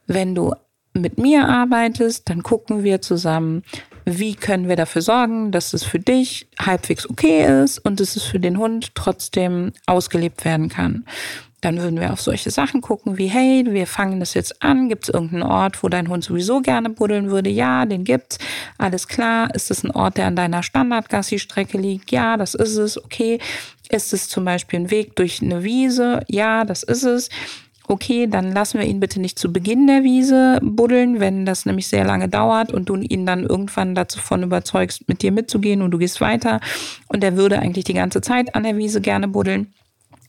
Wenn 0.08 0.34
du 0.34 0.56
mit 0.94 1.20
mir 1.20 1.48
arbeitest, 1.48 2.28
dann 2.28 2.42
gucken 2.42 2.84
wir 2.84 3.04
zusammen, 3.04 3.62
wie 4.04 4.34
können 4.34 4.68
wir 4.68 4.76
dafür 4.76 5.04
sorgen, 5.04 5.52
dass 5.52 5.74
es 5.74 5.84
für 5.84 6.00
dich 6.00 6.50
halbwegs 6.60 7.08
okay 7.08 7.64
ist 7.64 7.78
und 7.78 8.00
dass 8.00 8.16
es 8.16 8.24
für 8.24 8.40
den 8.40 8.58
Hund 8.58 8.96
trotzdem 8.96 9.74
ausgelebt 9.86 10.44
werden 10.44 10.68
kann. 10.68 11.06
Dann 11.62 11.80
würden 11.80 12.00
wir 12.00 12.12
auf 12.12 12.22
solche 12.22 12.50
Sachen 12.50 12.82
gucken 12.82 13.20
wie, 13.20 13.28
hey, 13.28 13.64
wir 13.68 13.86
fangen 13.86 14.20
das 14.20 14.34
jetzt 14.34 14.64
an. 14.64 14.90
Gibt 14.90 15.04
es 15.04 15.10
irgendeinen 15.10 15.44
Ort, 15.44 15.84
wo 15.84 15.90
dein 15.90 16.10
Hund 16.10 16.24
sowieso 16.24 16.62
gerne 16.62 16.90
buddeln 16.90 17.30
würde? 17.30 17.52
Ja, 17.52 17.86
den 17.86 18.04
gibt's. 18.04 18.40
Alles 18.80 19.08
klar. 19.08 19.54
Ist 19.54 19.70
es 19.70 19.84
ein 19.84 19.92
Ort, 19.92 20.18
der 20.18 20.26
an 20.26 20.36
deiner 20.36 20.64
Standard-Gassi-Strecke 20.64 21.78
liegt? 21.78 22.12
Ja, 22.12 22.36
das 22.36 22.56
ist 22.56 22.78
es. 22.78 23.04
Okay. 23.04 23.40
Ist 23.90 24.12
es 24.14 24.28
zum 24.28 24.44
Beispiel 24.44 24.80
ein 24.80 24.92
Weg 24.92 25.16
durch 25.16 25.42
eine 25.42 25.64
Wiese? 25.64 26.22
Ja, 26.28 26.66
das 26.66 26.82
ist 26.82 27.04
es. 27.04 27.30
Okay, 27.88 28.26
dann 28.26 28.54
lassen 28.54 28.80
wir 28.80 28.88
ihn 28.88 29.02
bitte 29.02 29.20
nicht 29.20 29.38
zu 29.38 29.52
Beginn 29.52 29.86
der 29.86 30.04
Wiese 30.04 30.60
buddeln, 30.62 31.20
wenn 31.20 31.46
das 31.46 31.66
nämlich 31.66 31.90
sehr 31.90 32.06
lange 32.06 32.30
dauert 32.30 32.72
und 32.72 32.88
du 32.88 32.96
ihn 32.96 33.26
dann 33.26 33.44
irgendwann 33.44 33.96
davon 33.96 34.44
überzeugst, 34.44 35.10
mit 35.10 35.22
dir 35.22 35.34
mitzugehen 35.34 35.82
und 35.82 35.92
du 35.92 35.98
gehst 35.98 36.22
weiter 36.22 36.62
und 37.10 37.22
er 37.22 37.36
würde 37.36 37.60
eigentlich 37.60 37.84
die 37.84 37.94
ganze 37.94 38.22
Zeit 38.22 38.56
an 38.56 38.64
der 38.64 38.78
Wiese 38.78 39.02
gerne 39.02 39.28
buddeln. 39.28 39.74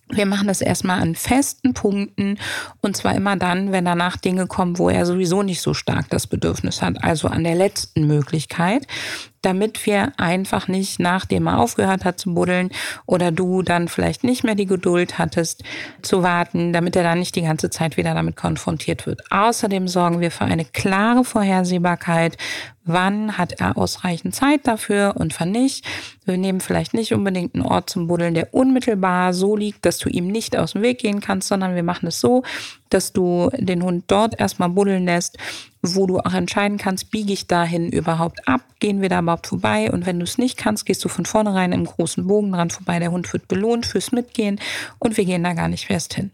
Wir 0.08 0.26
machen 0.26 0.48
das 0.48 0.60
erstmal 0.60 1.00
an 1.00 1.14
festen 1.14 1.74
Punkten 1.74 2.38
und 2.80 2.96
zwar 2.96 3.14
immer 3.14 3.36
dann, 3.36 3.72
wenn 3.72 3.84
danach 3.84 4.16
Dinge 4.16 4.46
kommen, 4.46 4.78
wo 4.78 4.90
er 4.90 5.06
sowieso 5.06 5.42
nicht 5.42 5.62
so 5.62 5.74
stark 5.74 6.10
das 6.10 6.26
Bedürfnis 6.26 6.82
hat, 6.82 7.02
also 7.02 7.28
an 7.28 7.44
der 7.44 7.54
letzten 7.54 8.06
Möglichkeit 8.06 8.86
damit 9.42 9.84
wir 9.86 10.12
einfach 10.18 10.68
nicht, 10.68 11.00
nachdem 11.00 11.46
er 11.46 11.58
aufgehört 11.58 12.04
hat 12.04 12.18
zu 12.18 12.32
buddeln 12.34 12.70
oder 13.06 13.30
du 13.30 13.62
dann 13.62 13.88
vielleicht 13.88 14.24
nicht 14.24 14.44
mehr 14.44 14.54
die 14.54 14.66
Geduld 14.66 15.18
hattest 15.18 15.64
zu 16.00 16.22
warten, 16.22 16.72
damit 16.72 16.96
er 16.96 17.02
dann 17.02 17.18
nicht 17.18 17.36
die 17.36 17.42
ganze 17.42 17.68
Zeit 17.68 17.96
wieder 17.96 18.14
damit 18.14 18.36
konfrontiert 18.36 19.06
wird. 19.06 19.20
Außerdem 19.30 19.88
sorgen 19.88 20.20
wir 20.20 20.30
für 20.30 20.44
eine 20.44 20.64
klare 20.64 21.24
Vorhersehbarkeit, 21.24 22.38
wann 22.84 23.38
hat 23.38 23.60
er 23.60 23.76
ausreichend 23.76 24.34
Zeit 24.34 24.66
dafür 24.66 25.14
und 25.16 25.38
wann 25.38 25.50
nicht. 25.50 25.84
Wir 26.24 26.36
nehmen 26.36 26.60
vielleicht 26.60 26.94
nicht 26.94 27.12
unbedingt 27.12 27.54
einen 27.54 27.64
Ort 27.64 27.90
zum 27.90 28.06
Buddeln, 28.06 28.34
der 28.34 28.54
unmittelbar 28.54 29.34
so 29.34 29.56
liegt, 29.56 29.84
dass 29.84 29.98
du 29.98 30.08
ihm 30.08 30.28
nicht 30.28 30.56
aus 30.56 30.72
dem 30.72 30.82
Weg 30.82 30.98
gehen 30.98 31.20
kannst, 31.20 31.48
sondern 31.48 31.74
wir 31.74 31.82
machen 31.82 32.06
es 32.08 32.20
so, 32.20 32.42
dass 32.90 33.12
du 33.12 33.50
den 33.56 33.82
Hund 33.82 34.04
dort 34.08 34.38
erstmal 34.38 34.68
buddeln 34.68 35.04
lässt, 35.04 35.38
wo 35.82 36.06
du 36.06 36.20
auch 36.20 36.32
entscheiden 36.32 36.78
kannst, 36.78 37.10
biege 37.10 37.32
ich 37.32 37.48
dahin 37.48 37.90
überhaupt 37.90 38.46
ab, 38.46 38.62
gehen 38.78 39.02
wir 39.02 39.08
da 39.08 39.18
überhaupt 39.18 39.48
vorbei 39.48 39.90
und 39.90 40.06
wenn 40.06 40.18
du 40.18 40.24
es 40.24 40.38
nicht 40.38 40.56
kannst, 40.56 40.86
gehst 40.86 41.04
du 41.04 41.08
von 41.08 41.26
vornherein 41.26 41.72
im 41.72 41.84
großen 41.84 42.26
Bogen 42.26 42.52
dran 42.52 42.70
vorbei, 42.70 43.00
der 43.00 43.10
Hund 43.10 43.32
wird 43.32 43.48
belohnt 43.48 43.84
fürs 43.84 44.12
Mitgehen 44.12 44.60
und 45.00 45.16
wir 45.16 45.24
gehen 45.24 45.42
da 45.42 45.54
gar 45.54 45.68
nicht 45.68 45.86
fest 45.86 46.14
hin. 46.14 46.30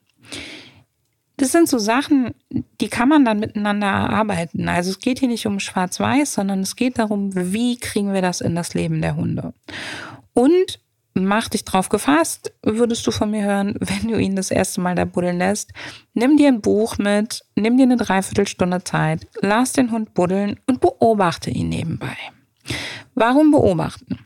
Das 1.39 1.53
sind 1.53 1.69
so 1.69 1.79
Sachen, 1.79 2.35
die 2.81 2.89
kann 2.89 3.09
man 3.09 3.25
dann 3.25 3.39
miteinander 3.39 3.87
erarbeiten. 3.87 4.69
Also 4.69 4.91
es 4.91 4.99
geht 4.99 5.21
hier 5.21 5.29
nicht 5.29 5.47
um 5.47 5.61
Schwarz-Weiß, 5.61 6.35
sondern 6.35 6.61
es 6.61 6.75
geht 6.75 6.99
darum, 6.99 7.31
wie 7.33 7.79
kriegen 7.79 8.13
wir 8.13 8.23
das 8.23 8.41
in 8.41 8.57
das 8.57 8.75
Leben 8.75 9.01
der 9.01 9.15
Hunde. 9.15 9.55
Und 10.35 10.81
mach 11.25 11.49
dich 11.49 11.65
drauf 11.65 11.89
gefasst, 11.89 12.53
würdest 12.63 13.07
du 13.07 13.11
von 13.11 13.31
mir 13.31 13.45
hören, 13.45 13.75
wenn 13.81 14.09
du 14.09 14.19
ihn 14.19 14.37
das 14.37 14.51
erste 14.51 14.81
Mal 14.81 14.95
da 14.95 15.05
buddeln 15.05 15.39
lässt. 15.39 15.73
Nimm 16.15 16.37
dir 16.37 16.49
ein 16.49 16.61
Buch 16.61 16.99
mit, 16.99 17.43
nimm 17.55 17.77
dir 17.77 17.85
eine 17.85 17.97
Dreiviertelstunde 17.97 18.85
Zeit, 18.85 19.27
lass 19.41 19.73
den 19.73 19.91
Hund 19.91 20.15
buddeln 20.15 20.59
und 20.67 20.81
beobachte 20.81 21.51
ihn 21.51 21.69
nebenbei. 21.69 22.17
Warum 23.15 23.51
beobachten? 23.51 24.19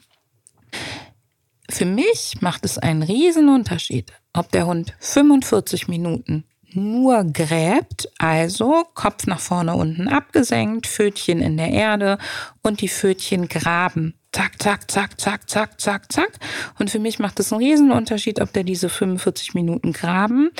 Für 1.70 1.86
mich 1.86 2.36
macht 2.40 2.64
es 2.64 2.76
einen 2.76 3.02
riesen 3.02 3.48
Unterschied, 3.48 4.12
ob 4.34 4.50
der 4.52 4.66
Hund 4.66 4.94
45 5.00 5.88
Minuten 5.88 6.44
nur 6.74 7.24
gräbt, 7.24 8.08
also 8.18 8.84
Kopf 8.94 9.26
nach 9.26 9.40
vorne 9.40 9.74
unten 9.74 10.08
abgesenkt, 10.08 10.86
Fötchen 10.86 11.40
in 11.40 11.56
der 11.56 11.70
Erde 11.70 12.18
und 12.62 12.80
die 12.80 12.88
Fötchen 12.88 13.48
graben 13.48 14.14
zack, 14.32 14.60
zack, 14.60 14.90
zack, 14.90 15.20
zack, 15.20 15.48
zack, 15.48 15.80
zack, 15.80 16.12
zack. 16.12 16.32
Und 16.78 16.90
für 16.90 16.98
mich 16.98 17.18
macht 17.18 17.38
es 17.40 17.52
einen 17.52 17.62
riesen 17.62 17.92
Unterschied, 17.92 18.40
ob 18.40 18.52
der 18.52 18.64
diese 18.64 18.88
45 18.88 19.54
Minuten 19.54 19.92
graben. 19.92 20.50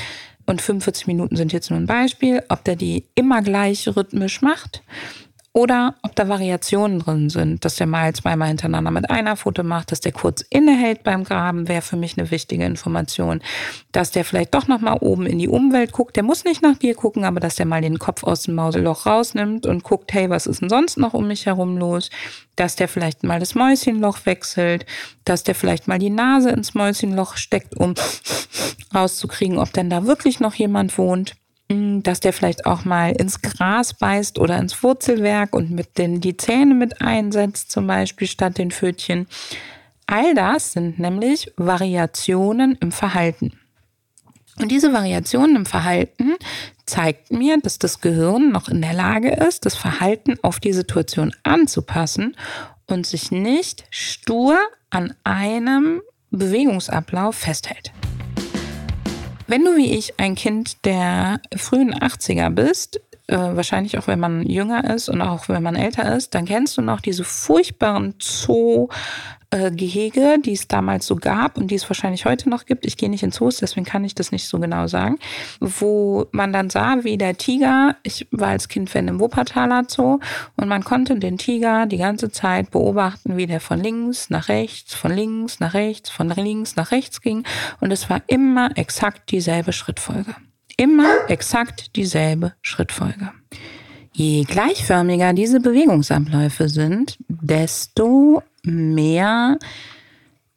Und 0.45 0.61
45 0.61 1.07
Minuten 1.07 1.37
sind 1.37 1.52
jetzt 1.52 1.71
nur 1.71 1.79
ein 1.79 1.87
Beispiel, 1.87 2.43
ob 2.49 2.64
der 2.64 2.76
die 2.76 3.05
immer 3.14 3.43
gleich 3.43 3.87
rhythmisch 3.88 4.43
macht 4.43 4.83
oder 5.55 5.97
ob 6.01 6.17
da 6.17 6.29
Variationen 6.29 6.99
drin 6.99 7.29
sind, 7.29 7.65
dass 7.65 7.77
der 7.77 7.87
mal 7.87 8.15
zweimal 8.15 8.49
hintereinander 8.49 8.91
mit 8.91 9.11
einer 9.11 9.37
Foto 9.37 9.63
macht, 9.63 9.93
dass 9.93 10.01
der 10.01 10.13
kurz 10.13 10.43
innehält 10.49 11.03
beim 11.03 11.25
Graben, 11.25 11.69
wäre 11.69 11.83
für 11.83 11.97
mich 11.97 12.17
eine 12.17 12.31
wichtige 12.31 12.65
Information. 12.65 13.43
Dass 13.93 14.11
der 14.11 14.25
vielleicht 14.25 14.55
doch 14.55 14.67
nochmal 14.67 14.97
oben 15.01 15.27
in 15.27 15.39
die 15.39 15.49
Umwelt 15.49 15.93
guckt. 15.93 16.17
Der 16.17 16.23
muss 16.23 16.45
nicht 16.45 16.63
nach 16.63 16.79
dir 16.79 16.95
gucken, 16.95 17.25
aber 17.25 17.39
dass 17.39 17.57
der 17.57 17.67
mal 17.67 17.83
den 17.83 17.99
Kopf 17.99 18.25
aus 18.25 18.45
dem 18.45 18.55
Mauseloch 18.55 19.05
rausnimmt 19.05 19.67
und 19.67 19.83
guckt, 19.83 20.15
hey, 20.15 20.31
was 20.31 20.47
ist 20.47 20.63
denn 20.63 20.71
sonst 20.71 20.97
noch 20.97 21.13
um 21.13 21.29
mich 21.29 21.45
herum 21.45 21.77
los? 21.77 22.09
Dass 22.57 22.77
der 22.77 22.89
vielleicht 22.89 23.23
mal 23.23 23.39
das 23.39 23.55
Mäuschenloch 23.55 24.25
wechselt, 24.25 24.87
dass 25.27 25.43
der 25.43 25.55
vielleicht 25.55 25.87
mal 25.87 25.99
die 25.99 26.11
Nase 26.11 26.49
ins 26.49 26.73
Mäuschenloch 26.73 27.37
steckt, 27.37 27.77
um 27.77 27.95
rauszukriegen, 28.95 29.59
ob 29.59 29.73
denn 29.73 29.91
da 29.91 30.07
wirklich 30.07 30.41
noch 30.41 30.55
jemand 30.55 30.97
wohnt 30.97 31.35
dass 32.02 32.21
der 32.21 32.33
vielleicht 32.33 32.67
auch 32.67 32.85
mal 32.85 33.12
ins 33.12 33.43
Gras 33.43 33.95
beißt 33.95 34.38
oder 34.38 34.59
ins 34.59 34.83
Wurzelwerk 34.83 35.55
und 35.55 35.71
mit 35.71 35.99
den 35.99 36.21
die 36.21 36.37
Zähne 36.37 36.75
mit 36.75 37.00
einsetzt, 37.00 37.71
zum 37.71 37.87
Beispiel 37.87 38.26
statt 38.26 38.59
den 38.59 38.71
Pfötchen. 38.71 39.26
All 40.07 40.35
das 40.35 40.73
sind 40.73 40.99
nämlich 40.99 41.52
Variationen 41.57 42.76
im 42.81 42.93
Verhalten. 42.93 43.59
Und 44.61 44.71
diese 44.71 44.93
Variationen 44.93 45.57
im 45.57 45.67
Verhalten 45.67 46.35
zeigt 46.85 47.33
mir, 47.33 47.59
dass 47.61 47.79
das 47.79 48.00
Gehirn 48.00 48.50
noch 48.50 48.69
in 48.69 48.83
der 48.83 48.93
Lage 48.93 49.31
ist, 49.31 49.64
das 49.64 49.75
Verhalten 49.75 50.37
auf 50.43 50.61
die 50.61 50.75
Situation 50.75 51.35
anzupassen 51.43 52.37
und 52.87 53.07
sich 53.07 53.31
nicht 53.31 53.85
stur 53.91 54.59
an 54.91 55.14
einem 55.25 56.02
Bewegungsablauf 56.31 57.37
festhält. 57.37 57.93
Wenn 59.53 59.67
du 59.67 59.77
wie 59.77 59.99
ich 59.99 60.19
ein 60.19 60.35
Kind 60.35 60.87
der 60.87 61.39
frühen 61.55 61.93
80er 61.95 62.49
bist, 62.49 63.03
äh, 63.27 63.37
wahrscheinlich 63.37 63.99
auch 63.99 64.07
wenn 64.07 64.19
man 64.19 64.47
jünger 64.47 64.95
ist 64.95 65.11
und 65.11 65.21
auch 65.21 65.51
wenn 65.51 65.63
man 65.63 65.77
älter 65.77 66.17
ist, 66.17 66.35
dann 66.35 66.47
kennst 66.47 66.79
du 66.79 66.81
noch 66.81 67.03
diese 67.03 67.23
furchtbaren 67.23 68.15
Zoo 68.19 68.89
äh, 69.53 69.71
Gehege, 69.71 70.39
die 70.45 70.53
es 70.53 70.67
damals 70.67 71.07
so 71.07 71.17
gab 71.17 71.59
und 71.59 71.71
die 71.71 71.75
es 71.75 71.89
wahrscheinlich 71.89 72.25
heute 72.25 72.49
noch 72.49 72.65
gibt. 72.65 72.87
Ich 72.87 72.97
gehe 72.97 73.11
nicht 73.11 73.23
in 73.23 73.33
Zoos, 73.33 73.59
deswegen 73.59 73.85
kann 73.85 74.03
ich 74.05 74.15
das 74.15 74.33
nicht 74.33 74.49
so 74.49 74.59
genau 74.59 74.87
sagen. 74.87 75.19
Wo 75.61 76.27
man 76.33 76.53
dann 76.53 76.71
sah, 76.71 77.05
wie 77.05 77.19
der 77.19 77.37
Tiger, 77.37 77.97
ich 78.03 78.27
war 78.31 78.49
als 78.49 78.69
Kind 78.69 78.91
Fan 78.91 79.09
im 79.09 79.21
Wuppertaler 79.21 79.85
Zoo 79.89 80.19
und 80.57 80.69
man 80.69 80.83
konnte 80.83 81.19
den 81.19 81.39
Tiger 81.39 81.87
die 81.87 81.99
ganze 81.99 82.31
Zeit 82.31 82.71
beobachten, 82.71 83.37
wie 83.37 83.47
der 83.47 83.61
von 83.61 83.79
links 83.79 84.31
nach 84.31 84.49
rechts, 84.49 84.95
von 84.95 85.13
links 85.13 85.61
nach 85.61 85.75
rechts, 85.75 86.09
von 86.09 86.31
links 86.31 86.77
nach 86.77 86.91
rechts 86.91 87.21
ging 87.21 87.45
und 87.81 87.93
es 87.93 88.09
war 88.09 88.23
immer 88.27 88.71
exakt 88.77 89.31
dieselbe 89.31 89.73
Schrittfolge. 89.73 90.35
Immer 90.79 91.29
exakt 91.29 91.95
dieselbe 91.97 92.55
Schrittfolge. 92.63 93.31
Je 94.12 94.45
gleichförmiger 94.45 95.33
diese 95.33 95.61
Bewegungsabläufe 95.61 96.69
sind, 96.69 97.16
desto 97.28 98.42
mehr 98.62 99.59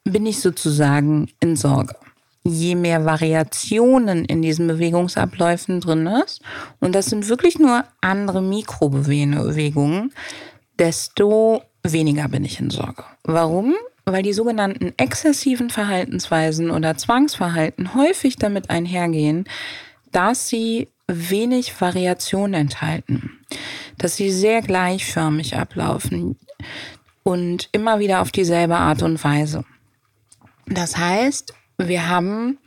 bin 0.03 0.25
ich 0.25 0.39
sozusagen 0.39 1.29
in 1.39 1.55
Sorge. 1.55 1.95
Je 2.43 2.75
mehr 2.75 3.05
Variationen 3.05 4.25
in 4.25 4.41
diesen 4.41 4.67
Bewegungsabläufen 4.67 5.79
drin 5.79 6.05
ist, 6.05 6.41
und 6.79 6.93
das 6.93 7.07
sind 7.07 7.27
wirklich 7.29 7.57
nur 7.57 7.85
andere 8.01 8.41
Mikrobewegungen, 8.41 10.13
desto 10.77 11.63
weniger 11.81 12.27
bin 12.27 12.43
ich 12.43 12.59
in 12.59 12.69
Sorge. 12.69 13.03
Warum? 13.23 13.73
Weil 14.03 14.21
die 14.21 14.33
sogenannten 14.33 14.93
exzessiven 14.97 15.71
Verhaltensweisen 15.71 16.69
oder 16.69 16.97
Zwangsverhalten 16.97 17.95
häufig 17.95 18.35
damit 18.35 18.69
einhergehen, 18.69 19.45
dass 20.15 20.47
sie 20.47 20.87
wenig 21.07 21.79
Variation 21.79 22.53
enthalten, 22.53 23.41
dass 23.97 24.15
sie 24.15 24.31
sehr 24.31 24.61
gleichförmig 24.61 25.55
ablaufen 25.55 26.37
und 27.23 27.69
immer 27.73 27.99
wieder 27.99 28.21
auf 28.21 28.31
dieselbe 28.31 28.77
Art 28.77 29.03
und 29.03 29.23
Weise. 29.23 29.65
Das 30.67 30.97
heißt, 30.97 31.53
wir 31.77 32.07
haben 32.07 32.57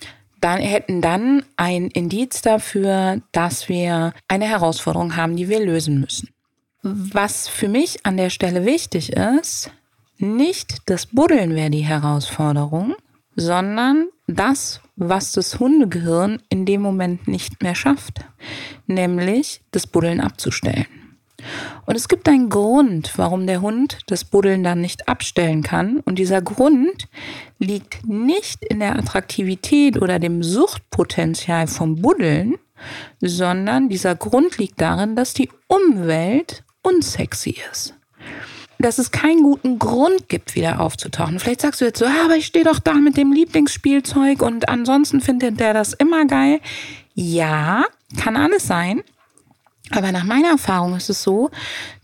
dann 0.41 0.61
hätten 0.61 1.01
dann 1.01 1.45
ein 1.57 1.89
Indiz 1.89 2.43
dafür, 2.43 3.21
dass 3.33 3.69
wir 3.69 4.13
eine 4.29 4.45
Herausforderung 4.45 5.17
haben, 5.17 5.35
die 5.35 5.49
wir 5.49 5.59
lösen 5.59 5.99
müssen. 5.99 6.29
Was 6.83 7.49
für 7.49 7.69
mich 7.69 8.07
an 8.07 8.17
der 8.17 8.31
Stelle 8.31 8.65
wichtig 8.65 9.15
ist, 9.15 9.73
nicht 10.19 10.83
das 10.87 11.07
Buddeln 11.07 11.57
wäre 11.57 11.71
die 11.71 11.85
Herausforderung, 11.85 12.95
sondern 13.35 14.09
das, 14.29 14.81
was 14.97 15.33
das 15.33 15.59
Hundegehirn 15.59 16.41
in 16.51 16.67
dem 16.67 16.83
Moment 16.83 17.27
nicht 17.27 17.63
mehr 17.63 17.75
schafft, 17.75 18.21
nämlich 18.87 19.63
das 19.73 19.87
Buddeln 19.87 20.21
abzustellen. 20.21 20.87
Und 21.87 21.95
es 21.95 22.09
gibt 22.09 22.29
einen 22.29 22.51
Grund, 22.51 23.13
warum 23.17 23.47
der 23.47 23.63
Hund 23.63 23.99
das 24.07 24.25
Buddeln 24.25 24.65
dann 24.65 24.81
nicht 24.81 25.09
abstellen 25.09 25.63
kann. 25.63 26.01
Und 26.01 26.19
dieser 26.19 26.43
Grund 26.43 27.09
liegt 27.59 28.07
nicht 28.07 28.65
in 28.65 28.81
der 28.81 28.97
Attraktivität 28.97 30.03
oder 30.03 30.19
dem 30.19 30.43
Suchtpotenzial 30.43 31.67
vom 31.67 32.03
Buddeln, 32.03 32.57
sondern 33.21 33.89
dieser 33.89 34.15
Grund 34.15 34.59
liegt 34.59 34.81
darin, 34.81 35.17
dass 35.17 35.33
die 35.33 35.49
Umwelt 35.69 36.65
unsexy 36.83 37.57
ist. 37.73 37.98
Dass 38.79 38.99
es 38.99 39.11
keinen 39.11 39.43
guten 39.43 39.79
Grund 39.79 40.29
gibt, 40.29 40.55
wieder 40.55 40.81
aufzutauchen. 40.81 41.41
Vielleicht 41.41 41.63
sagst 41.63 41.81
du 41.81 41.85
jetzt 41.85 41.99
so, 41.99 42.07
ah, 42.07 42.25
aber 42.25 42.37
ich 42.37 42.47
stehe 42.47 42.65
doch 42.65 42.79
da 42.79 42.95
mit 42.95 43.17
dem 43.17 43.33
Lieblingsspielzeug 43.33 44.41
und 44.43 44.69
ansonsten 44.69 45.21
findet 45.21 45.59
der 45.59 45.75
das 45.75 45.93
immer 45.95 46.27
geil. 46.27 46.61
Ja, 47.15 47.85
kann 48.17 48.37
alles 48.37 48.67
sein. 48.67 49.03
Aber 49.91 50.13
nach 50.13 50.25
meiner 50.25 50.49
Erfahrung 50.51 50.97
ist 50.97 51.09
es 51.09 51.23
so, 51.23 51.51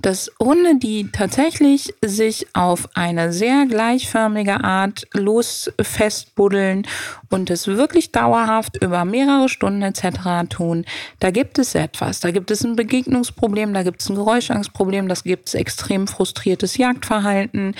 dass 0.01 0.31
Hunde, 0.41 0.79
die 0.79 1.11
tatsächlich 1.13 1.95
sich 2.03 2.47
auf 2.55 2.89
eine 2.95 3.33
sehr 3.33 3.67
gleichförmige 3.67 4.65
Art 4.65 5.07
losfestbuddeln 5.13 6.87
und 7.31 7.51
es 7.51 7.67
wirklich 7.67 8.13
dauerhaft 8.13 8.83
über 8.83 9.05
mehrere 9.05 9.49
Stunden 9.49 9.83
etc. 9.83 10.49
tun, 10.49 10.85
da 11.21 11.31
gibt 11.31 11.59
es 11.59 11.75
etwas. 11.75 12.21
Da 12.21 12.31
gibt 12.31 12.51
es 12.51 12.65
ein 12.65 12.77
Begegnungsproblem, 12.77 13.75
da 13.75 13.83
gibt 13.83 14.01
es 14.01 14.09
ein 14.09 14.15
Geräuschangstproblem, 14.15 15.09
da 15.09 15.15
gibt 15.23 15.49
es 15.49 15.55
extrem 15.55 16.07
frustriertes 16.07 16.77
Jagdverhalten, 16.77 17.75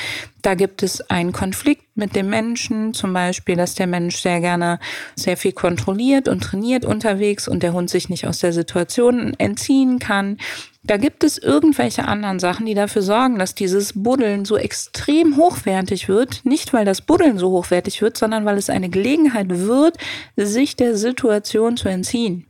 da 0.45 0.55
gibt 0.55 0.83
es 0.83 1.01
einen 1.11 1.33
Konflikt 1.33 1.85
mit 1.95 2.15
dem 2.15 2.29
Menschen, 2.29 2.93
zum 2.93 3.15
Beispiel, 3.15 3.57
dass 3.57 3.75
der 3.75 3.87
Mensch 3.87 4.17
sehr 4.17 4.41
gerne 4.41 4.79
sehr 5.17 5.39
viel 5.39 5.53
kontrolliert 5.53 6.29
und 6.29 6.43
trainiert 6.43 6.85
unterwegs 6.85 7.49
und 7.49 7.63
der 7.63 7.73
Hund 7.73 7.89
sich 7.89 8.11
nicht 8.11 8.27
aus 8.27 8.41
der 8.41 8.53
Situation 8.53 9.33
entziehen 9.39 9.99
kann. 9.99 10.37
Da 10.83 10.99
gibt 10.99 11.25
es 11.25 11.39
irgendwelche 11.39 12.07
anderen 12.07 12.41
Sachen, 12.41 12.67
die 12.67 12.75
dafür 12.75 13.01
sorgen, 13.01 13.39
dass 13.39 13.55
dieses 13.55 13.95
Buddeln 13.95 14.45
so 14.45 14.59
extrem 14.59 15.39
hochwertig 15.39 16.09
wird. 16.09 16.45
Nicht, 16.45 16.75
weil 16.75 16.85
das 16.85 17.01
Buddeln 17.01 17.39
so 17.39 17.51
hochwertig 17.51 18.03
wird, 18.03 18.19
sondern 18.19 18.45
weil 18.45 18.59
es 18.59 18.69
eine 18.69 18.91
Gelegenheit 18.91 19.47
wird, 19.49 19.97
sich 20.37 20.77
der 20.77 20.95
Situation 20.95 21.79
zu 21.79 21.89
entziehen. 21.89 22.45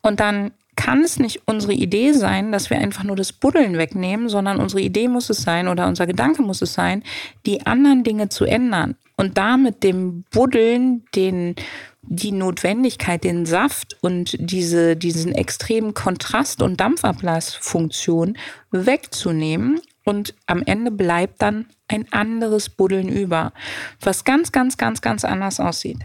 Und 0.00 0.20
dann 0.20 0.52
kann 0.86 1.02
es 1.02 1.18
nicht 1.18 1.42
unsere 1.46 1.72
Idee 1.72 2.12
sein, 2.12 2.52
dass 2.52 2.70
wir 2.70 2.78
einfach 2.78 3.02
nur 3.02 3.16
das 3.16 3.32
Buddeln 3.32 3.76
wegnehmen, 3.76 4.28
sondern 4.28 4.60
unsere 4.60 4.80
Idee 4.80 5.08
muss 5.08 5.28
es 5.30 5.42
sein 5.42 5.66
oder 5.66 5.88
unser 5.88 6.06
Gedanke 6.06 6.42
muss 6.42 6.62
es 6.62 6.74
sein, 6.74 7.02
die 7.44 7.66
anderen 7.66 8.04
Dinge 8.04 8.28
zu 8.28 8.44
ändern 8.44 8.94
und 9.16 9.36
damit 9.36 9.82
dem 9.82 10.22
Buddeln 10.30 11.02
den 11.16 11.56
die 12.02 12.30
Notwendigkeit, 12.30 13.24
den 13.24 13.46
Saft 13.46 13.96
und 14.00 14.36
diese, 14.38 14.96
diesen 14.96 15.32
extremen 15.32 15.92
Kontrast- 15.92 16.62
und 16.62 16.80
Dampfablassfunktion 16.80 18.38
wegzunehmen. 18.70 19.80
Und 20.04 20.36
am 20.46 20.62
Ende 20.62 20.92
bleibt 20.92 21.42
dann 21.42 21.66
ein 21.88 22.06
anderes 22.12 22.68
Buddeln 22.68 23.08
über, 23.08 23.52
was 24.00 24.22
ganz, 24.22 24.52
ganz, 24.52 24.76
ganz, 24.76 25.00
ganz 25.00 25.24
anders 25.24 25.58
aussieht. 25.58 25.98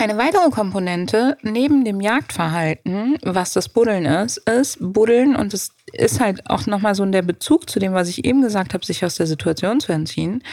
Eine 0.00 0.16
weitere 0.16 0.48
Komponente 0.50 1.36
neben 1.42 1.84
dem 1.84 2.00
Jagdverhalten, 2.00 3.18
was 3.22 3.52
das 3.52 3.68
Buddeln 3.68 4.06
ist, 4.06 4.36
ist 4.48 4.78
Buddeln 4.80 5.34
und 5.34 5.52
es 5.52 5.72
ist 5.92 6.20
halt 6.20 6.48
auch 6.48 6.66
nochmal 6.66 6.94
so 6.94 7.04
der 7.04 7.22
Bezug 7.22 7.68
zu 7.68 7.80
dem, 7.80 7.94
was 7.94 8.08
ich 8.08 8.24
eben 8.24 8.40
gesagt 8.40 8.74
habe, 8.74 8.86
sich 8.86 9.04
aus 9.04 9.16
der 9.16 9.26
Situation 9.26 9.80
zu 9.80 9.90
entziehen. 9.90 10.44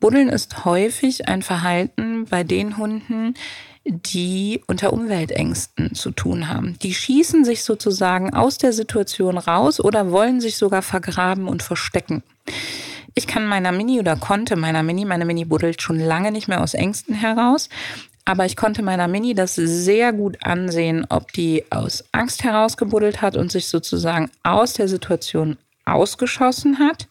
Buddeln 0.00 0.28
ist 0.28 0.64
häufig 0.64 1.28
ein 1.28 1.42
Verhalten 1.42 2.24
bei 2.24 2.42
den 2.42 2.76
Hunden, 2.76 3.34
die 3.84 4.62
unter 4.66 4.92
Umweltängsten 4.92 5.94
zu 5.94 6.10
tun 6.10 6.48
haben. 6.48 6.76
Die 6.82 6.92
schießen 6.92 7.44
sich 7.44 7.62
sozusagen 7.62 8.34
aus 8.34 8.58
der 8.58 8.72
Situation 8.72 9.38
raus 9.38 9.78
oder 9.78 10.10
wollen 10.10 10.40
sich 10.40 10.56
sogar 10.56 10.82
vergraben 10.82 11.46
und 11.46 11.62
verstecken. 11.62 12.24
Ich 13.14 13.28
kann 13.28 13.46
meiner 13.46 13.70
Mini 13.70 14.00
oder 14.00 14.16
konnte 14.16 14.56
meiner 14.56 14.82
Mini, 14.82 15.04
meine 15.04 15.24
Mini 15.24 15.44
buddelt 15.44 15.82
schon 15.82 16.00
lange 16.00 16.32
nicht 16.32 16.48
mehr 16.48 16.62
aus 16.62 16.74
Ängsten 16.74 17.14
heraus, 17.14 17.68
aber 18.28 18.44
ich 18.44 18.56
konnte 18.56 18.82
meiner 18.82 19.08
Mini 19.08 19.32
das 19.32 19.54
sehr 19.54 20.12
gut 20.12 20.36
ansehen, 20.44 21.06
ob 21.08 21.32
die 21.32 21.64
aus 21.70 22.04
Angst 22.12 22.44
herausgebuddelt 22.44 23.22
hat 23.22 23.38
und 23.38 23.50
sich 23.50 23.68
sozusagen 23.68 24.30
aus 24.42 24.74
der 24.74 24.86
Situation 24.86 25.56
ausgeschossen 25.86 26.78
hat 26.78 27.08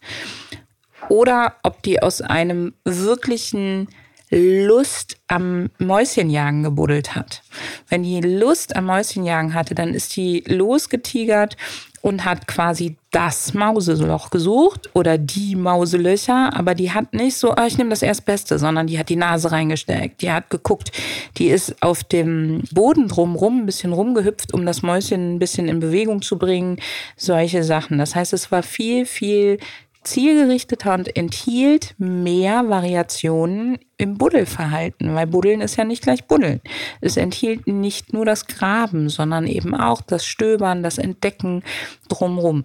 oder 1.08 1.56
ob 1.64 1.82
die 1.82 2.00
aus 2.00 2.20
einem 2.22 2.72
wirklichen 2.84 3.88
Lust 4.30 5.16
am 5.26 5.70
Mäuschenjagen 5.78 6.62
gebuddelt 6.62 7.16
hat. 7.16 7.42
Wenn 7.88 8.04
die 8.04 8.20
Lust 8.20 8.76
am 8.76 8.84
Mäuschenjagen 8.86 9.54
hatte, 9.54 9.74
dann 9.74 9.94
ist 9.94 10.14
die 10.14 10.44
losgetigert 10.46 11.56
und 12.02 12.24
hat 12.24 12.46
quasi 12.46 12.96
das 13.10 13.54
Mauseloch 13.54 14.30
gesucht 14.30 14.90
oder 14.94 15.16
die 15.16 15.56
Mauselöcher, 15.56 16.54
aber 16.54 16.74
die 16.74 16.92
hat 16.92 17.14
nicht 17.14 17.36
so, 17.36 17.52
ah, 17.52 17.66
ich 17.66 17.78
nehme 17.78 17.90
das 17.90 18.02
Erstbeste, 18.02 18.58
sondern 18.58 18.86
die 18.86 18.98
hat 18.98 19.08
die 19.08 19.16
Nase 19.16 19.50
reingesteckt, 19.50 20.20
die 20.20 20.30
hat 20.30 20.50
geguckt, 20.50 20.92
die 21.38 21.48
ist 21.48 21.82
auf 21.82 22.04
dem 22.04 22.62
Boden 22.72 23.08
drumrum 23.08 23.60
ein 23.60 23.66
bisschen 23.66 23.92
rumgehüpft, 23.92 24.52
um 24.52 24.66
das 24.66 24.82
Mäuschen 24.82 25.34
ein 25.34 25.38
bisschen 25.38 25.68
in 25.68 25.80
Bewegung 25.80 26.20
zu 26.20 26.38
bringen, 26.38 26.76
solche 27.16 27.64
Sachen. 27.64 27.98
Das 27.98 28.14
heißt, 28.14 28.32
es 28.34 28.52
war 28.52 28.62
viel, 28.62 29.06
viel 29.06 29.58
zielgerichteter 30.02 30.94
und 30.94 31.16
enthielt 31.16 31.94
mehr 31.98 32.68
Variationen 32.68 33.78
im 33.96 34.16
Buddelverhalten, 34.16 35.14
weil 35.14 35.26
Buddeln 35.26 35.60
ist 35.60 35.76
ja 35.76 35.84
nicht 35.84 36.02
gleich 36.02 36.26
Buddeln. 36.26 36.60
Es 37.00 37.16
enthielt 37.16 37.66
nicht 37.66 38.12
nur 38.12 38.24
das 38.24 38.46
Graben, 38.46 39.08
sondern 39.08 39.46
eben 39.46 39.74
auch 39.74 40.00
das 40.02 40.24
Stöbern, 40.24 40.82
das 40.82 40.98
Entdecken 40.98 41.62
drumrum. 42.08 42.64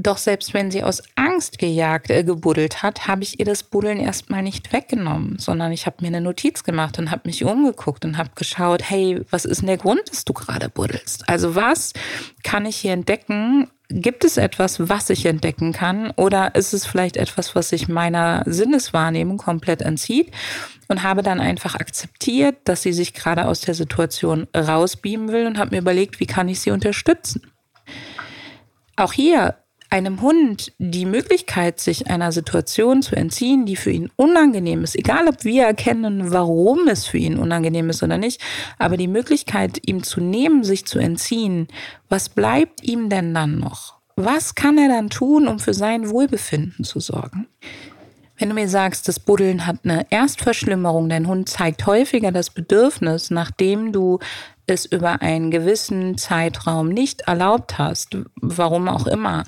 Doch 0.00 0.16
selbst 0.16 0.54
wenn 0.54 0.70
sie 0.70 0.84
aus 0.84 1.02
Angst 1.16 1.58
gejagt, 1.58 2.08
äh, 2.10 2.22
gebuddelt 2.22 2.84
hat, 2.84 3.08
habe 3.08 3.24
ich 3.24 3.40
ihr 3.40 3.44
das 3.44 3.64
Buddeln 3.64 3.98
erstmal 3.98 4.44
nicht 4.44 4.72
weggenommen, 4.72 5.40
sondern 5.40 5.72
ich 5.72 5.86
habe 5.86 5.96
mir 6.02 6.06
eine 6.06 6.20
Notiz 6.20 6.62
gemacht 6.62 7.00
und 7.00 7.10
habe 7.10 7.22
mich 7.24 7.44
umgeguckt 7.44 8.04
und 8.04 8.16
habe 8.16 8.30
geschaut, 8.36 8.88
hey, 8.88 9.20
was 9.30 9.44
ist 9.44 9.62
denn 9.62 9.66
der 9.66 9.76
Grund, 9.76 10.02
dass 10.08 10.24
du 10.24 10.32
gerade 10.34 10.68
buddelst? 10.68 11.28
Also 11.28 11.56
was 11.56 11.94
kann 12.44 12.64
ich 12.64 12.76
hier 12.76 12.92
entdecken? 12.92 13.72
Gibt 13.88 14.24
es 14.24 14.36
etwas, 14.36 14.88
was 14.88 15.10
ich 15.10 15.26
entdecken 15.26 15.72
kann? 15.72 16.12
Oder 16.12 16.54
ist 16.54 16.74
es 16.74 16.86
vielleicht 16.86 17.16
etwas, 17.16 17.56
was 17.56 17.70
sich 17.70 17.88
meiner 17.88 18.44
Sinneswahrnehmung 18.46 19.38
komplett 19.38 19.82
entzieht? 19.82 20.30
Und 20.86 21.02
habe 21.02 21.24
dann 21.24 21.40
einfach 21.40 21.74
akzeptiert, 21.74 22.56
dass 22.66 22.82
sie 22.82 22.92
sich 22.92 23.14
gerade 23.14 23.46
aus 23.46 23.62
der 23.62 23.74
Situation 23.74 24.46
rausbeamen 24.56 25.32
will 25.32 25.46
und 25.48 25.58
habe 25.58 25.74
mir 25.74 25.80
überlegt, 25.80 26.20
wie 26.20 26.26
kann 26.26 26.48
ich 26.48 26.60
sie 26.60 26.70
unterstützen? 26.70 27.50
Auch 28.94 29.12
hier 29.12 29.56
einem 29.90 30.20
Hund 30.20 30.72
die 30.78 31.06
Möglichkeit, 31.06 31.80
sich 31.80 32.08
einer 32.08 32.32
Situation 32.32 33.02
zu 33.02 33.16
entziehen, 33.16 33.64
die 33.64 33.76
für 33.76 33.90
ihn 33.90 34.10
unangenehm 34.16 34.84
ist, 34.84 34.96
egal 34.96 35.28
ob 35.28 35.44
wir 35.44 35.64
erkennen, 35.64 36.30
warum 36.30 36.88
es 36.88 37.06
für 37.06 37.18
ihn 37.18 37.38
unangenehm 37.38 37.88
ist 37.90 38.02
oder 38.02 38.18
nicht, 38.18 38.40
aber 38.78 38.96
die 38.96 39.08
Möglichkeit, 39.08 39.80
ihm 39.86 40.02
zu 40.02 40.20
nehmen, 40.20 40.62
sich 40.64 40.86
zu 40.86 40.98
entziehen, 40.98 41.68
was 42.08 42.28
bleibt 42.28 42.82
ihm 42.82 43.08
denn 43.08 43.32
dann 43.32 43.58
noch? 43.58 43.98
Was 44.16 44.54
kann 44.54 44.78
er 44.78 44.88
dann 44.88 45.10
tun, 45.10 45.46
um 45.46 45.58
für 45.58 45.74
sein 45.74 46.10
Wohlbefinden 46.10 46.84
zu 46.84 47.00
sorgen? 47.00 47.46
Wenn 48.36 48.50
du 48.50 48.54
mir 48.54 48.68
sagst, 48.68 49.08
das 49.08 49.18
Buddeln 49.18 49.66
hat 49.66 49.78
eine 49.84 50.06
Erstverschlimmerung, 50.10 51.08
dein 51.08 51.26
Hund 51.26 51.48
zeigt 51.48 51.86
häufiger 51.86 52.30
das 52.30 52.50
Bedürfnis, 52.50 53.30
nachdem 53.30 53.92
du 53.92 54.20
es 54.70 54.86
über 54.86 55.22
einen 55.22 55.50
gewissen 55.50 56.18
Zeitraum 56.18 56.88
nicht 56.88 57.22
erlaubt 57.22 57.78
hast, 57.78 58.16
warum 58.36 58.88
auch 58.88 59.06
immer, 59.06 59.44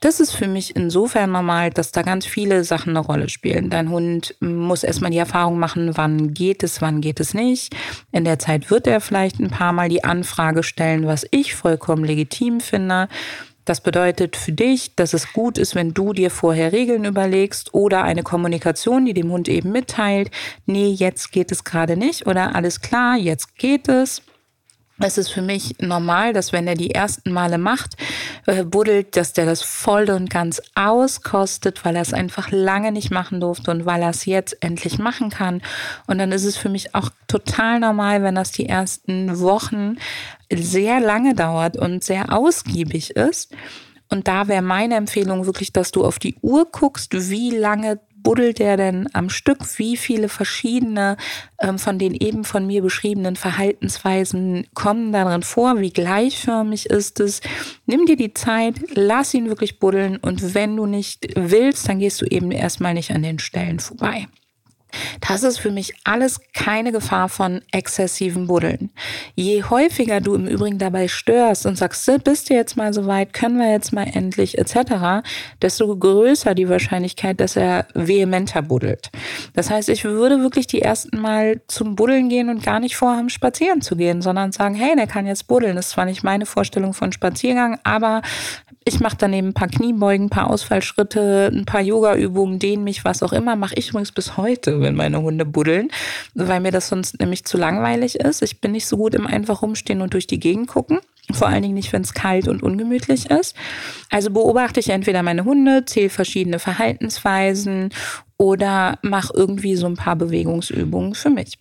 das 0.00 0.20
ist 0.20 0.30
für 0.30 0.46
mich 0.46 0.76
insofern 0.76 1.32
normal, 1.32 1.70
dass 1.70 1.90
da 1.90 2.02
ganz 2.02 2.24
viele 2.24 2.62
Sachen 2.62 2.90
eine 2.90 3.04
Rolle 3.04 3.28
spielen. 3.28 3.68
Dein 3.68 3.90
Hund 3.90 4.36
muss 4.38 4.84
erstmal 4.84 5.10
die 5.10 5.18
Erfahrung 5.18 5.58
machen, 5.58 5.96
wann 5.96 6.34
geht 6.34 6.62
es, 6.62 6.80
wann 6.80 7.00
geht 7.00 7.18
es 7.18 7.34
nicht. 7.34 7.74
In 8.12 8.24
der 8.24 8.38
Zeit 8.38 8.70
wird 8.70 8.86
er 8.86 9.00
vielleicht 9.00 9.40
ein 9.40 9.50
paar 9.50 9.72
Mal 9.72 9.88
die 9.88 10.04
Anfrage 10.04 10.62
stellen, 10.62 11.08
was 11.08 11.26
ich 11.32 11.56
vollkommen 11.56 12.04
legitim 12.04 12.60
finde. 12.60 13.08
Das 13.64 13.80
bedeutet 13.80 14.36
für 14.36 14.52
dich, 14.52 14.94
dass 14.94 15.12
es 15.12 15.32
gut 15.32 15.58
ist, 15.58 15.74
wenn 15.74 15.92
du 15.92 16.12
dir 16.12 16.30
vorher 16.30 16.72
Regeln 16.72 17.04
überlegst 17.04 17.74
oder 17.74 18.04
eine 18.04 18.22
Kommunikation, 18.22 19.04
die 19.04 19.14
dem 19.14 19.30
Hund 19.32 19.48
eben 19.48 19.72
mitteilt, 19.72 20.30
nee, 20.64 20.90
jetzt 20.90 21.32
geht 21.32 21.50
es 21.50 21.64
gerade 21.64 21.96
nicht 21.96 22.26
oder 22.26 22.54
alles 22.54 22.80
klar, 22.80 23.16
jetzt 23.16 23.58
geht 23.58 23.88
es. 23.88 24.22
Es 25.00 25.16
ist 25.16 25.28
für 25.28 25.42
mich 25.42 25.76
normal, 25.80 26.32
dass 26.32 26.52
wenn 26.52 26.66
er 26.66 26.74
die 26.74 26.90
ersten 26.90 27.30
Male 27.30 27.56
macht, 27.56 27.96
äh, 28.46 28.64
buddelt, 28.64 29.16
dass 29.16 29.32
der 29.32 29.46
das 29.46 29.62
voll 29.62 30.10
und 30.10 30.28
ganz 30.28 30.60
auskostet, 30.74 31.84
weil 31.84 31.94
er 31.94 32.02
es 32.02 32.12
einfach 32.12 32.50
lange 32.50 32.90
nicht 32.90 33.12
machen 33.12 33.40
durfte 33.40 33.70
und 33.70 33.86
weil 33.86 34.02
er 34.02 34.10
es 34.10 34.24
jetzt 34.24 34.56
endlich 34.60 34.98
machen 34.98 35.30
kann. 35.30 35.62
Und 36.08 36.18
dann 36.18 36.32
ist 36.32 36.44
es 36.44 36.56
für 36.56 36.68
mich 36.68 36.96
auch 36.96 37.10
total 37.28 37.78
normal, 37.78 38.24
wenn 38.24 38.34
das 38.34 38.50
die 38.50 38.66
ersten 38.66 39.38
Wochen 39.38 39.98
sehr 40.52 40.98
lange 40.98 41.34
dauert 41.34 41.76
und 41.76 42.02
sehr 42.02 42.32
ausgiebig 42.32 43.10
ist. 43.10 43.52
Und 44.10 44.26
da 44.26 44.48
wäre 44.48 44.62
meine 44.62 44.96
Empfehlung 44.96 45.46
wirklich, 45.46 45.72
dass 45.72 45.92
du 45.92 46.04
auf 46.04 46.18
die 46.18 46.36
Uhr 46.40 46.66
guckst, 46.72 47.30
wie 47.30 47.50
lange 47.50 48.00
buddelt 48.28 48.60
er 48.60 48.76
denn 48.76 49.08
am 49.14 49.30
Stück? 49.30 49.78
Wie 49.78 49.96
viele 49.96 50.28
verschiedene 50.28 51.16
ähm, 51.62 51.78
von 51.78 51.98
den 51.98 52.12
eben 52.12 52.44
von 52.44 52.66
mir 52.66 52.82
beschriebenen 52.82 53.36
Verhaltensweisen 53.36 54.66
kommen 54.74 55.12
darin 55.12 55.42
vor? 55.42 55.80
Wie 55.80 55.94
gleichförmig 55.94 56.90
ist 56.90 57.20
es? 57.20 57.40
Nimm 57.86 58.04
dir 58.04 58.16
die 58.16 58.34
Zeit, 58.34 58.74
lass 58.92 59.32
ihn 59.32 59.48
wirklich 59.48 59.78
buddeln 59.78 60.18
und 60.18 60.52
wenn 60.54 60.76
du 60.76 60.84
nicht 60.84 61.26
willst, 61.36 61.88
dann 61.88 62.00
gehst 62.00 62.20
du 62.20 62.26
eben 62.26 62.50
erstmal 62.50 62.92
nicht 62.92 63.12
an 63.12 63.22
den 63.22 63.38
Stellen 63.38 63.80
vorbei. 63.80 64.28
Das 65.20 65.42
ist 65.42 65.58
für 65.58 65.70
mich 65.70 65.94
alles 66.04 66.40
keine 66.54 66.92
Gefahr 66.92 67.28
von 67.28 67.62
exzessiven 67.72 68.46
Buddeln. 68.46 68.90
Je 69.34 69.62
häufiger 69.62 70.20
du 70.20 70.34
im 70.34 70.46
Übrigen 70.46 70.78
dabei 70.78 71.08
störst 71.08 71.66
und 71.66 71.76
sagst, 71.76 72.08
bist 72.24 72.50
du 72.50 72.54
jetzt 72.54 72.76
mal 72.76 72.92
so 72.92 73.06
weit, 73.06 73.32
können 73.32 73.58
wir 73.58 73.70
jetzt 73.70 73.92
mal 73.92 74.08
endlich 74.12 74.58
etc., 74.58 75.26
desto 75.60 75.94
größer 75.96 76.54
die 76.54 76.68
Wahrscheinlichkeit, 76.68 77.40
dass 77.40 77.56
er 77.56 77.86
vehementer 77.94 78.62
buddelt. 78.62 79.10
Das 79.54 79.70
heißt, 79.70 79.88
ich 79.88 80.04
würde 80.04 80.40
wirklich 80.40 80.66
die 80.66 80.82
ersten 80.82 81.20
Mal 81.20 81.60
zum 81.68 81.96
Buddeln 81.96 82.28
gehen 82.28 82.48
und 82.48 82.62
gar 82.62 82.80
nicht 82.80 82.96
vorhaben, 82.96 83.30
spazieren 83.30 83.80
zu 83.80 83.96
gehen, 83.96 84.22
sondern 84.22 84.52
sagen, 84.52 84.74
hey, 84.74 84.94
der 84.96 85.06
kann 85.06 85.26
jetzt 85.26 85.46
buddeln. 85.48 85.76
Das 85.76 85.86
ist 85.86 85.92
zwar 85.92 86.04
nicht 86.04 86.22
meine 86.22 86.46
Vorstellung 86.46 86.94
von 86.94 87.12
Spaziergang, 87.12 87.78
aber 87.84 88.22
ich 88.88 89.00
mache 89.00 89.16
daneben 89.18 89.48
ein 89.48 89.54
paar 89.54 89.68
Kniebeugen, 89.68 90.26
ein 90.26 90.30
paar 90.30 90.48
Ausfallschritte, 90.48 91.50
ein 91.52 91.66
paar 91.66 91.82
Yoga-Übungen, 91.82 92.58
dehne 92.58 92.82
mich, 92.82 93.04
was 93.04 93.22
auch 93.22 93.34
immer. 93.34 93.54
Mache 93.54 93.74
ich 93.76 93.90
übrigens 93.90 94.12
bis 94.12 94.38
heute, 94.38 94.80
wenn 94.80 94.94
meine 94.94 95.20
Hunde 95.20 95.44
buddeln, 95.44 95.90
weil 96.34 96.60
mir 96.60 96.72
das 96.72 96.88
sonst 96.88 97.20
nämlich 97.20 97.44
zu 97.44 97.58
langweilig 97.58 98.16
ist. 98.16 98.42
Ich 98.42 98.60
bin 98.60 98.72
nicht 98.72 98.86
so 98.86 98.96
gut 98.96 99.14
im 99.14 99.26
einfach 99.26 99.60
rumstehen 99.60 100.00
und 100.00 100.14
durch 100.14 100.26
die 100.26 100.40
Gegend 100.40 100.68
gucken. 100.68 101.00
Vor 101.32 101.48
allen 101.48 101.62
Dingen 101.62 101.74
nicht, 101.74 101.92
wenn 101.92 102.00
es 102.00 102.14
kalt 102.14 102.48
und 102.48 102.62
ungemütlich 102.62 103.30
ist. 103.30 103.54
Also 104.10 104.30
beobachte 104.30 104.80
ich 104.80 104.88
entweder 104.88 105.22
meine 105.22 105.44
Hunde, 105.44 105.84
zähle 105.84 106.08
verschiedene 106.08 106.58
Verhaltensweisen 106.58 107.90
oder 108.38 108.98
mache 109.02 109.34
irgendwie 109.36 109.76
so 109.76 109.86
ein 109.86 109.96
paar 109.96 110.16
Bewegungsübungen 110.16 111.14
für 111.14 111.30
mich. 111.30 111.58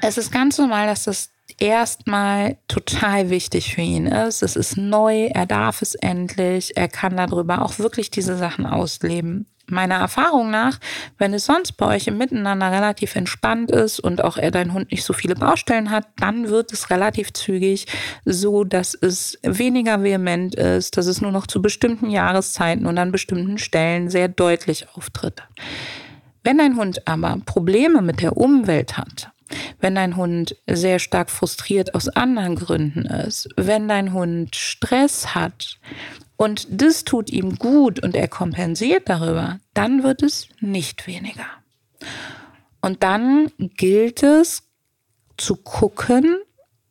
Es 0.00 0.18
ist 0.18 0.30
ganz 0.30 0.58
normal, 0.58 0.86
dass 0.86 1.04
das 1.04 1.33
erstmal 1.64 2.58
total 2.68 3.30
wichtig 3.30 3.74
für 3.74 3.80
ihn 3.80 4.06
ist. 4.06 4.42
Es 4.42 4.54
ist 4.54 4.76
neu, 4.76 5.28
er 5.32 5.46
darf 5.46 5.80
es 5.80 5.94
endlich, 5.94 6.76
er 6.76 6.88
kann 6.88 7.16
darüber 7.16 7.62
auch 7.62 7.78
wirklich 7.78 8.10
diese 8.10 8.36
Sachen 8.36 8.66
ausleben. 8.66 9.46
Meiner 9.66 9.94
Erfahrung 9.94 10.50
nach, 10.50 10.78
wenn 11.16 11.32
es 11.32 11.46
sonst 11.46 11.72
bei 11.78 11.86
euch 11.86 12.06
im 12.06 12.18
Miteinander 12.18 12.70
relativ 12.70 13.16
entspannt 13.16 13.70
ist 13.70 13.98
und 13.98 14.22
auch 14.22 14.36
er 14.36 14.50
dein 14.50 14.74
Hund 14.74 14.90
nicht 14.90 15.04
so 15.04 15.14
viele 15.14 15.36
Baustellen 15.36 15.88
hat, 15.88 16.06
dann 16.18 16.50
wird 16.50 16.70
es 16.70 16.90
relativ 16.90 17.32
zügig 17.32 17.86
so, 18.26 18.64
dass 18.64 18.92
es 18.92 19.38
weniger 19.42 20.02
vehement 20.02 20.54
ist, 20.54 20.98
dass 20.98 21.06
es 21.06 21.22
nur 21.22 21.32
noch 21.32 21.46
zu 21.46 21.62
bestimmten 21.62 22.10
Jahreszeiten 22.10 22.84
und 22.84 22.98
an 22.98 23.10
bestimmten 23.10 23.56
Stellen 23.56 24.10
sehr 24.10 24.28
deutlich 24.28 24.86
auftritt. 24.92 25.42
Wenn 26.42 26.58
dein 26.58 26.76
Hund 26.76 27.08
aber 27.08 27.38
Probleme 27.46 28.02
mit 28.02 28.20
der 28.20 28.36
Umwelt 28.36 28.98
hat, 28.98 29.30
wenn 29.80 29.94
dein 29.94 30.16
Hund 30.16 30.56
sehr 30.66 30.98
stark 30.98 31.30
frustriert 31.30 31.94
aus 31.94 32.08
anderen 32.08 32.56
Gründen 32.56 33.06
ist, 33.06 33.48
wenn 33.56 33.88
dein 33.88 34.12
Hund 34.12 34.54
Stress 34.56 35.34
hat 35.34 35.78
und 36.36 36.66
das 36.70 37.04
tut 37.04 37.30
ihm 37.30 37.56
gut 37.56 38.02
und 38.02 38.14
er 38.16 38.28
kompensiert 38.28 39.08
darüber, 39.08 39.60
dann 39.72 40.02
wird 40.02 40.22
es 40.22 40.48
nicht 40.60 41.06
weniger. 41.06 41.46
Und 42.80 43.02
dann 43.02 43.50
gilt 43.58 44.22
es 44.22 44.64
zu 45.36 45.56
gucken, 45.56 46.36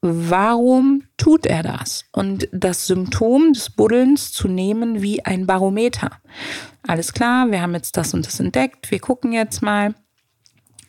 warum 0.02 1.04
tut 1.18 1.46
er 1.46 1.64
das? 1.64 2.06
Und 2.12 2.50
das 2.52 2.88
Symptom 2.88 3.54
des 3.54 3.70
Buddelns 3.70 4.32
zu 4.32 4.48
nehmen 4.48 5.02
wie 5.02 5.24
ein 5.24 5.46
Barometer. 5.46 6.12
Alles 6.86 7.14
klar, 7.14 7.52
wir 7.52 7.62
haben 7.62 7.74
jetzt 7.74 7.96
das 7.96 8.14
und 8.14 8.26
das 8.26 8.40
entdeckt, 8.40 8.92
wir 8.92 9.00
gucken 9.00 9.32
jetzt 9.32 9.62
mal 9.62 9.94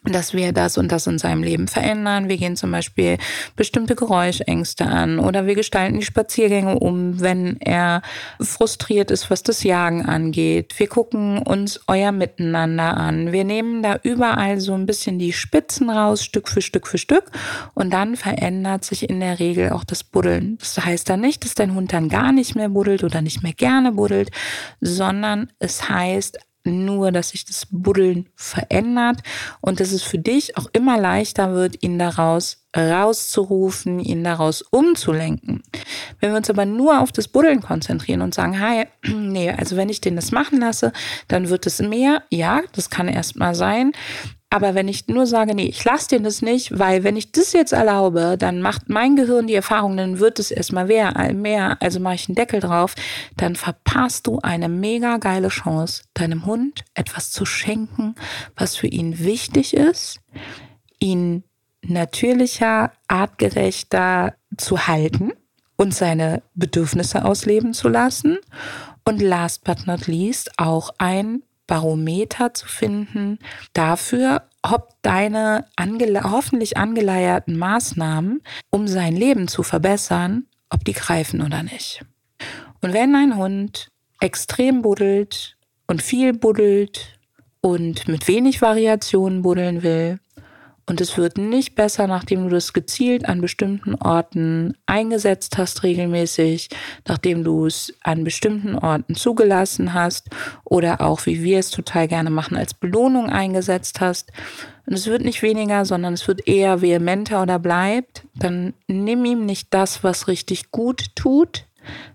dass 0.05 0.35
wir 0.35 0.53
das 0.53 0.77
und 0.77 0.93
das 0.93 1.07
in 1.07 1.19
seinem 1.19 1.43
Leben 1.43 1.67
verändern. 1.67 2.29
Wir 2.29 2.37
gehen 2.37 2.57
zum 2.57 2.71
Beispiel 2.71 3.17
bestimmte 3.57 3.95
Geräuschängste 3.95 4.85
an 4.85 5.19
oder 5.19 5.47
wir 5.47 5.55
gestalten 5.55 5.99
die 5.99 6.05
Spaziergänge 6.05 6.79
um, 6.79 7.21
wenn 7.21 7.57
er 7.61 8.03
frustriert 8.41 9.11
ist, 9.11 9.31
was 9.31 9.43
das 9.43 9.63
Jagen 9.63 10.05
angeht. 10.05 10.79
Wir 10.79 10.89
gucken 10.89 11.39
uns 11.39 11.81
euer 11.87 12.13
Miteinander 12.13 12.97
an. 12.97 13.33
Wir 13.33 13.45
nehmen 13.45 13.83
da 13.83 13.99
überall 14.03 14.61
so 14.61 14.75
ein 14.75 14.87
bisschen 14.87 15.19
die 15.19 15.33
Spitzen 15.33 15.89
raus, 15.89 16.23
Stück 16.23 16.49
für 16.49 16.63
Stück 16.63 16.87
für 16.87 16.99
Stück 16.99 17.31
und 17.75 17.91
dann 17.91 18.17
verändert 18.17 18.85
sich 18.85 19.09
in 19.09 19.21
der 19.21 19.39
Regel 19.39 19.71
auch 19.71 19.85
das 19.85 20.05
Buddeln. 20.05 20.59
Das 20.59 20.85
heißt 20.85 21.09
dann 21.09 21.21
nicht, 21.21 21.45
dass 21.45 21.55
dein 21.55 21.75
Hund 21.75 21.93
dann 21.93 22.09
gar 22.09 22.33
nicht 22.33 22.55
mehr 22.55 22.69
buddelt 22.69 23.05
oder 23.05 23.23
nicht 23.23 23.43
mehr 23.43 23.55
gerne 23.55 23.93
buddelt, 23.93 24.31
sondern 24.81 25.51
es 25.59 25.89
heißt 25.89 26.39
nur, 26.65 27.13
dass 27.13 27.31
sich 27.31 27.45
das 27.45 27.67
Buddeln 27.71 28.29
verändert 28.35 29.21
und 29.61 29.81
dass 29.81 29.93
es 29.93 30.03
für 30.03 30.19
dich 30.19 30.57
auch 30.57 30.69
immer 30.73 30.99
leichter 30.99 31.55
wird, 31.55 31.83
ihn 31.83 31.99
daraus 31.99 32.65
rauszurufen, 32.77 34.01
ihn 34.01 34.25
daraus 34.25 34.63
umzulenken. 34.63 35.63
Wenn 36.21 36.31
wir 36.31 36.37
uns 36.37 36.51
aber 36.51 36.67
nur 36.67 37.01
auf 37.01 37.13
das 37.13 37.29
Buddeln 37.29 37.61
konzentrieren 37.61 38.23
und 38.23 38.35
sagen, 38.35 38.55
hey, 38.55 38.87
nee, 39.15 39.51
also 39.51 39.77
wenn 39.77 39.89
ich 39.89 40.01
den 40.01 40.17
das 40.17 40.33
machen 40.33 40.61
lasse, 40.61 40.93
dann 41.29 41.49
wird 41.49 41.67
es 41.67 41.81
mehr. 41.81 42.23
Ja, 42.31 42.63
das 42.73 42.91
kann 42.91 43.09
erstmal 43.09 43.55
sein. 43.55 43.93
Aber 44.55 44.77
wenn 44.77 44.87
ich 44.87 45.09
nur 45.09 45.27
sage, 45.27 45.53
nee, 45.53 45.67
ich 45.67 45.83
lasse 45.83 46.11
den 46.11 46.23
das 46.23 46.41
nicht, 46.41 46.79
weil 46.79 47.03
wenn 47.03 47.17
ich 47.17 47.33
das 47.33 47.53
jetzt 47.55 47.73
erlaube, 47.73 48.37
dann 48.39 48.63
macht 48.63 48.89
mein 48.89 49.17
Gehirn 49.17 49.49
die 49.49 49.57
Erfahrung, 49.57 49.97
dann 49.97 50.21
wird 50.21 50.39
es 50.39 50.53
erstmal 50.53 50.85
mehr, 50.85 51.33
mehr, 51.33 51.77
also 51.83 51.99
mache 51.99 52.15
ich 52.15 52.29
einen 52.29 52.37
Deckel 52.37 52.61
drauf, 52.61 52.95
dann 53.37 53.57
verpasst 53.57 54.29
du 54.29 54.39
eine 54.45 54.69
mega 54.69 55.17
geile 55.17 55.49
Chance, 55.49 56.05
deinem 56.15 56.47
Hund 56.47 56.85
etwas 56.95 57.33
zu 57.33 57.45
schenken, 57.45 58.15
was 58.55 58.77
für 58.77 58.87
ihn 58.87 59.19
wichtig 59.19 59.75
ist, 59.75 60.21
ihn 61.01 61.43
natürlicher, 61.83 62.93
artgerechter 63.09 64.35
zu 64.57 64.87
halten 64.87 65.33
und 65.75 65.97
seine 65.97 66.45
Bedürfnisse 66.55 67.25
ausleben 67.25 67.75
zu 67.75 67.89
lassen. 67.89 68.39
Und 69.05 69.21
last 69.21 69.65
but 69.65 69.89
not 69.89 70.07
least 70.07 70.53
auch 70.59 70.91
ein 70.99 71.43
Barometer 71.67 72.55
zu 72.55 72.67
finden 72.67 73.39
dafür, 73.73 74.43
ob 74.63 74.91
deine 75.03 75.67
angele 75.77 76.23
hoffentlich 76.25 76.77
angeleierten 76.77 77.59
Maßnahmen, 77.59 78.43
um 78.71 78.89
sein 78.89 79.17
Leben 79.17 79.49
zu 79.49 79.63
verbessern, 79.63 80.47
ob 80.71 80.85
die 80.85 80.93
greifen 80.93 81.43
oder 81.43 81.63
nicht. 81.63 82.05
Und 82.81 82.93
wenn 82.93 83.15
ein 83.15 83.37
Hund 83.37 83.89
extrem 84.21 84.83
buddelt 84.83 85.57
und 85.87 86.03
viel 86.03 86.33
buddelt 86.33 87.19
und 87.61 88.09
mit 88.09 88.29
wenig 88.29 88.61
Variationen 88.63 89.43
buddeln 89.43 89.83
will, 89.83 90.19
und 90.87 91.01
es 91.01 91.17
wird 91.17 91.39
nicht 91.39 91.75
besser, 91.75 92.07
nachdem 92.07 92.45
du 92.45 92.51
das 92.51 92.73
gezielt 92.75 93.27
an 93.27 93.41
bestimmten 93.41 93.95
Orten 93.95 94.77
eingesetzt 94.87 95.57
hast, 95.57 95.83
regelmäßig, 95.83 96.69
nachdem 97.09 97.43
du 97.43 97.67
es 97.67 97.95
an 98.03 98.23
bestimmten 98.23 98.77
Orten 98.77 99.15
zugelassen 99.15 99.95
hast 99.95 100.29
oder 100.65 101.01
auch, 101.01 101.25
wie 101.25 101.43
wir 101.43 101.59
es 101.59 101.71
total 101.71 102.07
gerne 102.07 102.31
machen, 102.31 102.57
als 102.57 102.75
Belohnung 102.75 103.31
eingesetzt 103.31 104.01
hast. 104.01 104.31
Und 104.87 104.93
es 104.93 105.07
wird 105.07 105.25
nicht 105.25 105.43
weniger, 105.43 105.87
sondern 105.87 106.13
es 106.13 106.29
wird 106.29 106.47
eher 106.47 106.83
vehementer 106.83 107.41
oder 107.43 107.59
bleibt. 107.59 108.27
Dann 108.35 108.75
nimm 108.87 109.25
ihm 109.25 109.47
nicht 109.47 109.73
das, 109.73 110.05
was 110.05 110.29
richtig 110.29 110.71
gut 110.71 111.17
tut, 111.17 111.67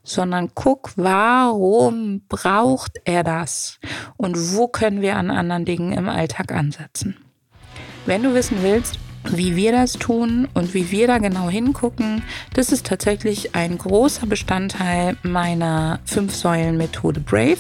sondern 0.04 0.52
guck, 0.54 0.92
warum 0.96 2.22
braucht 2.30 3.00
er 3.06 3.24
das 3.24 3.80
und 4.18 4.56
wo 4.56 4.68
können 4.68 5.02
wir 5.02 5.16
an 5.16 5.32
anderen 5.32 5.66
Dingen 5.66 5.94
im 5.94 6.08
Alltag 6.08 6.52
ansetzen. 6.52 7.18
Wenn 8.10 8.24
du 8.24 8.34
wissen 8.34 8.64
willst, 8.64 8.98
wie 9.24 9.56
wir 9.56 9.72
das 9.72 9.94
tun 9.94 10.48
und 10.56 10.74
wie 10.74 10.90
wir 10.90 11.06
da 11.06 11.20
genau 11.20 11.48
hingucken, 11.48 12.24
das 12.56 12.72
ist 12.72 12.88
tatsächlich 12.88 13.54
ein 13.54 13.78
großer 13.78 14.26
Bestandteil 14.26 15.16
meiner 15.22 16.00
Fünf-Säulen-Methode 16.06 17.20
Brave. 17.20 17.60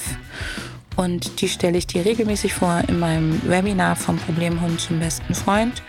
Und 0.95 1.41
die 1.41 1.49
stelle 1.49 1.77
ich 1.77 1.85
dir 1.85 2.03
regelmäßig 2.03 2.55
vor 2.55 2.81
in 2.87 2.97
meinem 2.97 3.39
Webinar 3.47 3.95
vom 3.95 4.17
Problemhund 4.17 4.81
zum 4.81 4.97
besten 4.97 5.35
Freund. 5.35 5.83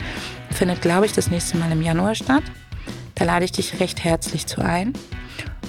Findet, 0.51 0.83
glaube 0.83 1.07
ich, 1.07 1.13
das 1.13 1.31
nächste 1.31 1.57
Mal 1.57 1.73
im 1.73 1.81
Januar 1.81 2.15
statt. 2.15 2.43
Da 3.15 3.25
lade 3.25 3.47
ich 3.47 3.53
dich 3.53 3.81
recht 3.81 4.05
herzlich 4.05 4.47
zu 4.47 4.61
ein. 4.61 4.93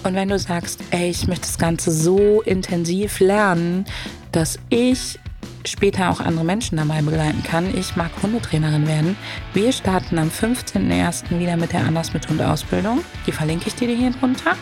Und 0.04 0.16
wenn 0.16 0.28
du 0.28 0.38
sagst, 0.38 0.82
ey, 0.92 1.10
ich 1.10 1.28
möchte 1.28 1.48
das 1.48 1.58
Ganze 1.58 1.92
so 1.92 2.42
intensiv 2.42 3.22
lernen, 3.22 3.86
dass 4.34 4.60
ich 4.68 5.18
später 5.65 6.10
auch 6.10 6.19
andere 6.19 6.45
Menschen 6.45 6.78
dabei 6.78 7.02
begleiten 7.02 7.43
kann. 7.43 7.76
Ich 7.76 7.95
mag 7.95 8.12
Hundetrainerin 8.21 8.88
werden. 8.88 9.15
Wir 9.54 9.71
starten 9.71 10.17
am 10.17 10.30
15.01. 10.30 11.39
wieder 11.39 11.58
mit 11.58 11.74
der 11.74 11.86
Anders 11.86 12.13
mit 12.13 12.28
Hund 12.30 12.41
Ausbildung. 12.41 13.04
Die 13.28 13.32
verlinke 13.32 13.67
ich 13.67 13.76
dir 13.76 13.95
hier 13.95 14.12
drunter. 14.12 14.56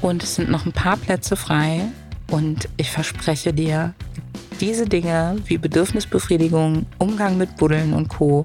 Und 0.00 0.22
es 0.22 0.34
sind 0.34 0.50
noch 0.50 0.66
ein 0.66 0.72
paar 0.72 0.96
Plätze 0.96 1.36
frei. 1.36 1.82
Und 2.30 2.68
ich 2.76 2.90
verspreche 2.90 3.52
dir, 3.52 3.94
diese 4.60 4.86
Dinge 4.86 5.36
wie 5.46 5.58
Bedürfnisbefriedigung, 5.58 6.86
Umgang 6.98 7.38
mit 7.38 7.56
Buddeln 7.56 7.92
und 7.92 8.08
Co., 8.08 8.44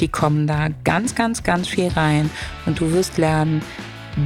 die 0.00 0.08
kommen 0.08 0.46
da 0.46 0.68
ganz, 0.82 1.14
ganz, 1.14 1.42
ganz 1.42 1.68
viel 1.68 1.88
rein. 1.88 2.30
Und 2.66 2.80
du 2.80 2.92
wirst 2.92 3.16
lernen, 3.18 3.62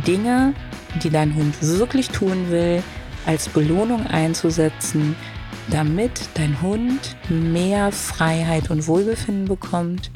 Dinge, 0.07 0.55
die 1.03 1.11
dein 1.11 1.35
Hund 1.35 1.55
wirklich 1.61 2.09
tun 2.11 2.51
will, 2.51 2.83
als 3.27 3.48
Belohnung 3.48 4.07
einzusetzen, 4.07 5.14
damit 5.71 6.29
dein 6.35 6.61
Hund 6.62 7.16
mehr 7.29 7.92
Freiheit 7.92 8.71
und 8.71 8.87
Wohlbefinden 8.87 9.47
bekommt 9.47 10.11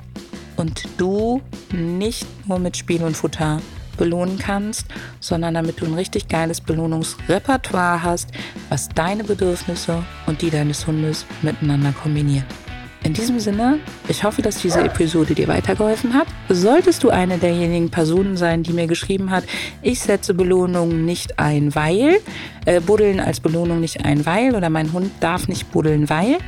und 0.57 0.89
du 0.99 1.43
nicht 1.73 2.27
nur 2.47 2.59
mit 2.59 2.77
Spiel 2.77 3.03
und 3.03 3.17
Futter 3.17 3.61
belohnen 3.97 4.39
kannst, 4.39 4.87
sondern 5.21 5.55
damit 5.55 5.81
du 5.81 5.87
ein 5.87 5.95
richtig 5.95 6.29
geiles 6.29 6.61
Belohnungsrepertoire 6.61 8.03
hast, 8.03 8.31
was 8.69 8.89
deine 8.89 9.25
Bedürfnisse 9.25 10.03
und 10.27 10.43
die 10.43 10.51
deines 10.51 10.87
Hundes 10.87 11.27
miteinander 11.43 11.93
kombiniert. 11.93 12.47
In 13.05 13.15
diesem 13.15 13.41
Sinne, 13.41 13.81
ich 14.07 14.23
hoffe, 14.23 14.43
dass 14.43 14.63
diese 14.63 14.81
Episode 14.81 15.35
dir 15.35 15.49
weitergeholfen 15.49 16.15
hat. 16.15 16.29
Solltest 16.49 17.03
du 17.03 17.11
eine 17.11 17.37
derjenigen 17.37 17.91
Personen 17.91 18.37
sein, 18.37 18.63
die 18.63 18.73
mir 18.73 18.87
geschrieben 18.87 19.33
hat, 19.33 19.43
ich 19.83 19.99
setze 19.99 20.35
Belohnung 20.35 21.05
nicht 21.05 21.41
ein, 21.41 21.75
weil, 21.75 22.21
äh, 22.65 22.81
Buddeln 22.81 23.19
als 23.19 23.41
Belohnung 23.41 23.81
nicht 23.81 24.05
ein, 24.05 24.25
weil, 24.25 24.55
oder 24.55 24.71
mein 24.71 24.93
Hund 24.93 25.11
darf 25.19 25.49
nicht 25.49 25.73
buddeln, 25.73 26.11
weil, 26.11 26.39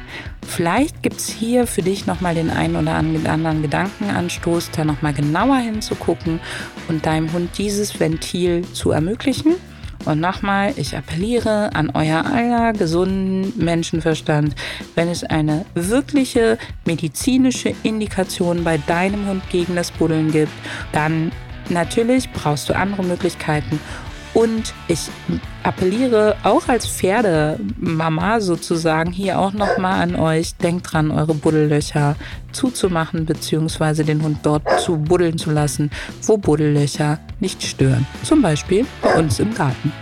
vielleicht 0.46 1.02
gibt 1.02 1.16
es 1.16 1.28
hier 1.28 1.66
für 1.66 1.82
dich 1.82 2.06
nochmal 2.06 2.36
den 2.36 2.50
einen 2.50 2.76
oder 2.76 2.94
anderen 2.94 3.62
Gedankenanstoß, 3.62 4.70
da 4.76 4.84
nochmal 4.84 5.12
genauer 5.12 5.56
hinzugucken 5.56 6.38
und 6.86 7.04
deinem 7.04 7.32
Hund 7.32 7.58
dieses 7.58 7.98
Ventil 7.98 8.62
zu 8.72 8.92
ermöglichen. 8.92 9.56
Und 10.04 10.20
nochmal, 10.20 10.72
ich 10.76 10.96
appelliere 10.96 11.74
an 11.74 11.90
euer 11.90 12.24
aller 12.24 12.72
gesunden 12.72 13.52
Menschenverstand, 13.56 14.54
wenn 14.94 15.08
es 15.08 15.24
eine 15.24 15.64
wirkliche 15.74 16.58
medizinische 16.84 17.74
Indikation 17.82 18.64
bei 18.64 18.78
deinem 18.78 19.26
Hund 19.26 19.42
gegen 19.50 19.76
das 19.76 19.90
Buddeln 19.90 20.30
gibt, 20.30 20.52
dann 20.92 21.32
natürlich 21.68 22.30
brauchst 22.32 22.68
du 22.68 22.76
andere 22.76 23.02
Möglichkeiten. 23.02 23.80
Und 24.34 24.74
ich 24.88 25.08
appelliere 25.62 26.36
auch 26.42 26.66
als 26.66 26.88
Pferdemama 26.88 28.40
sozusagen 28.40 29.12
hier 29.12 29.38
auch 29.38 29.52
nochmal 29.52 30.02
an 30.02 30.16
euch, 30.16 30.56
denkt 30.56 30.92
dran, 30.92 31.12
eure 31.12 31.34
Buddellöcher 31.34 32.16
zuzumachen, 32.50 33.26
beziehungsweise 33.26 34.04
den 34.04 34.22
Hund 34.22 34.38
dort 34.42 34.80
zu 34.80 34.96
buddeln 34.96 35.38
zu 35.38 35.52
lassen, 35.52 35.90
wo 36.22 36.36
Buddellöcher 36.36 37.20
nicht 37.38 37.62
stören. 37.62 38.06
Zum 38.24 38.42
Beispiel 38.42 38.84
bei 39.02 39.14
uns 39.14 39.38
im 39.38 39.54
Garten. 39.54 39.92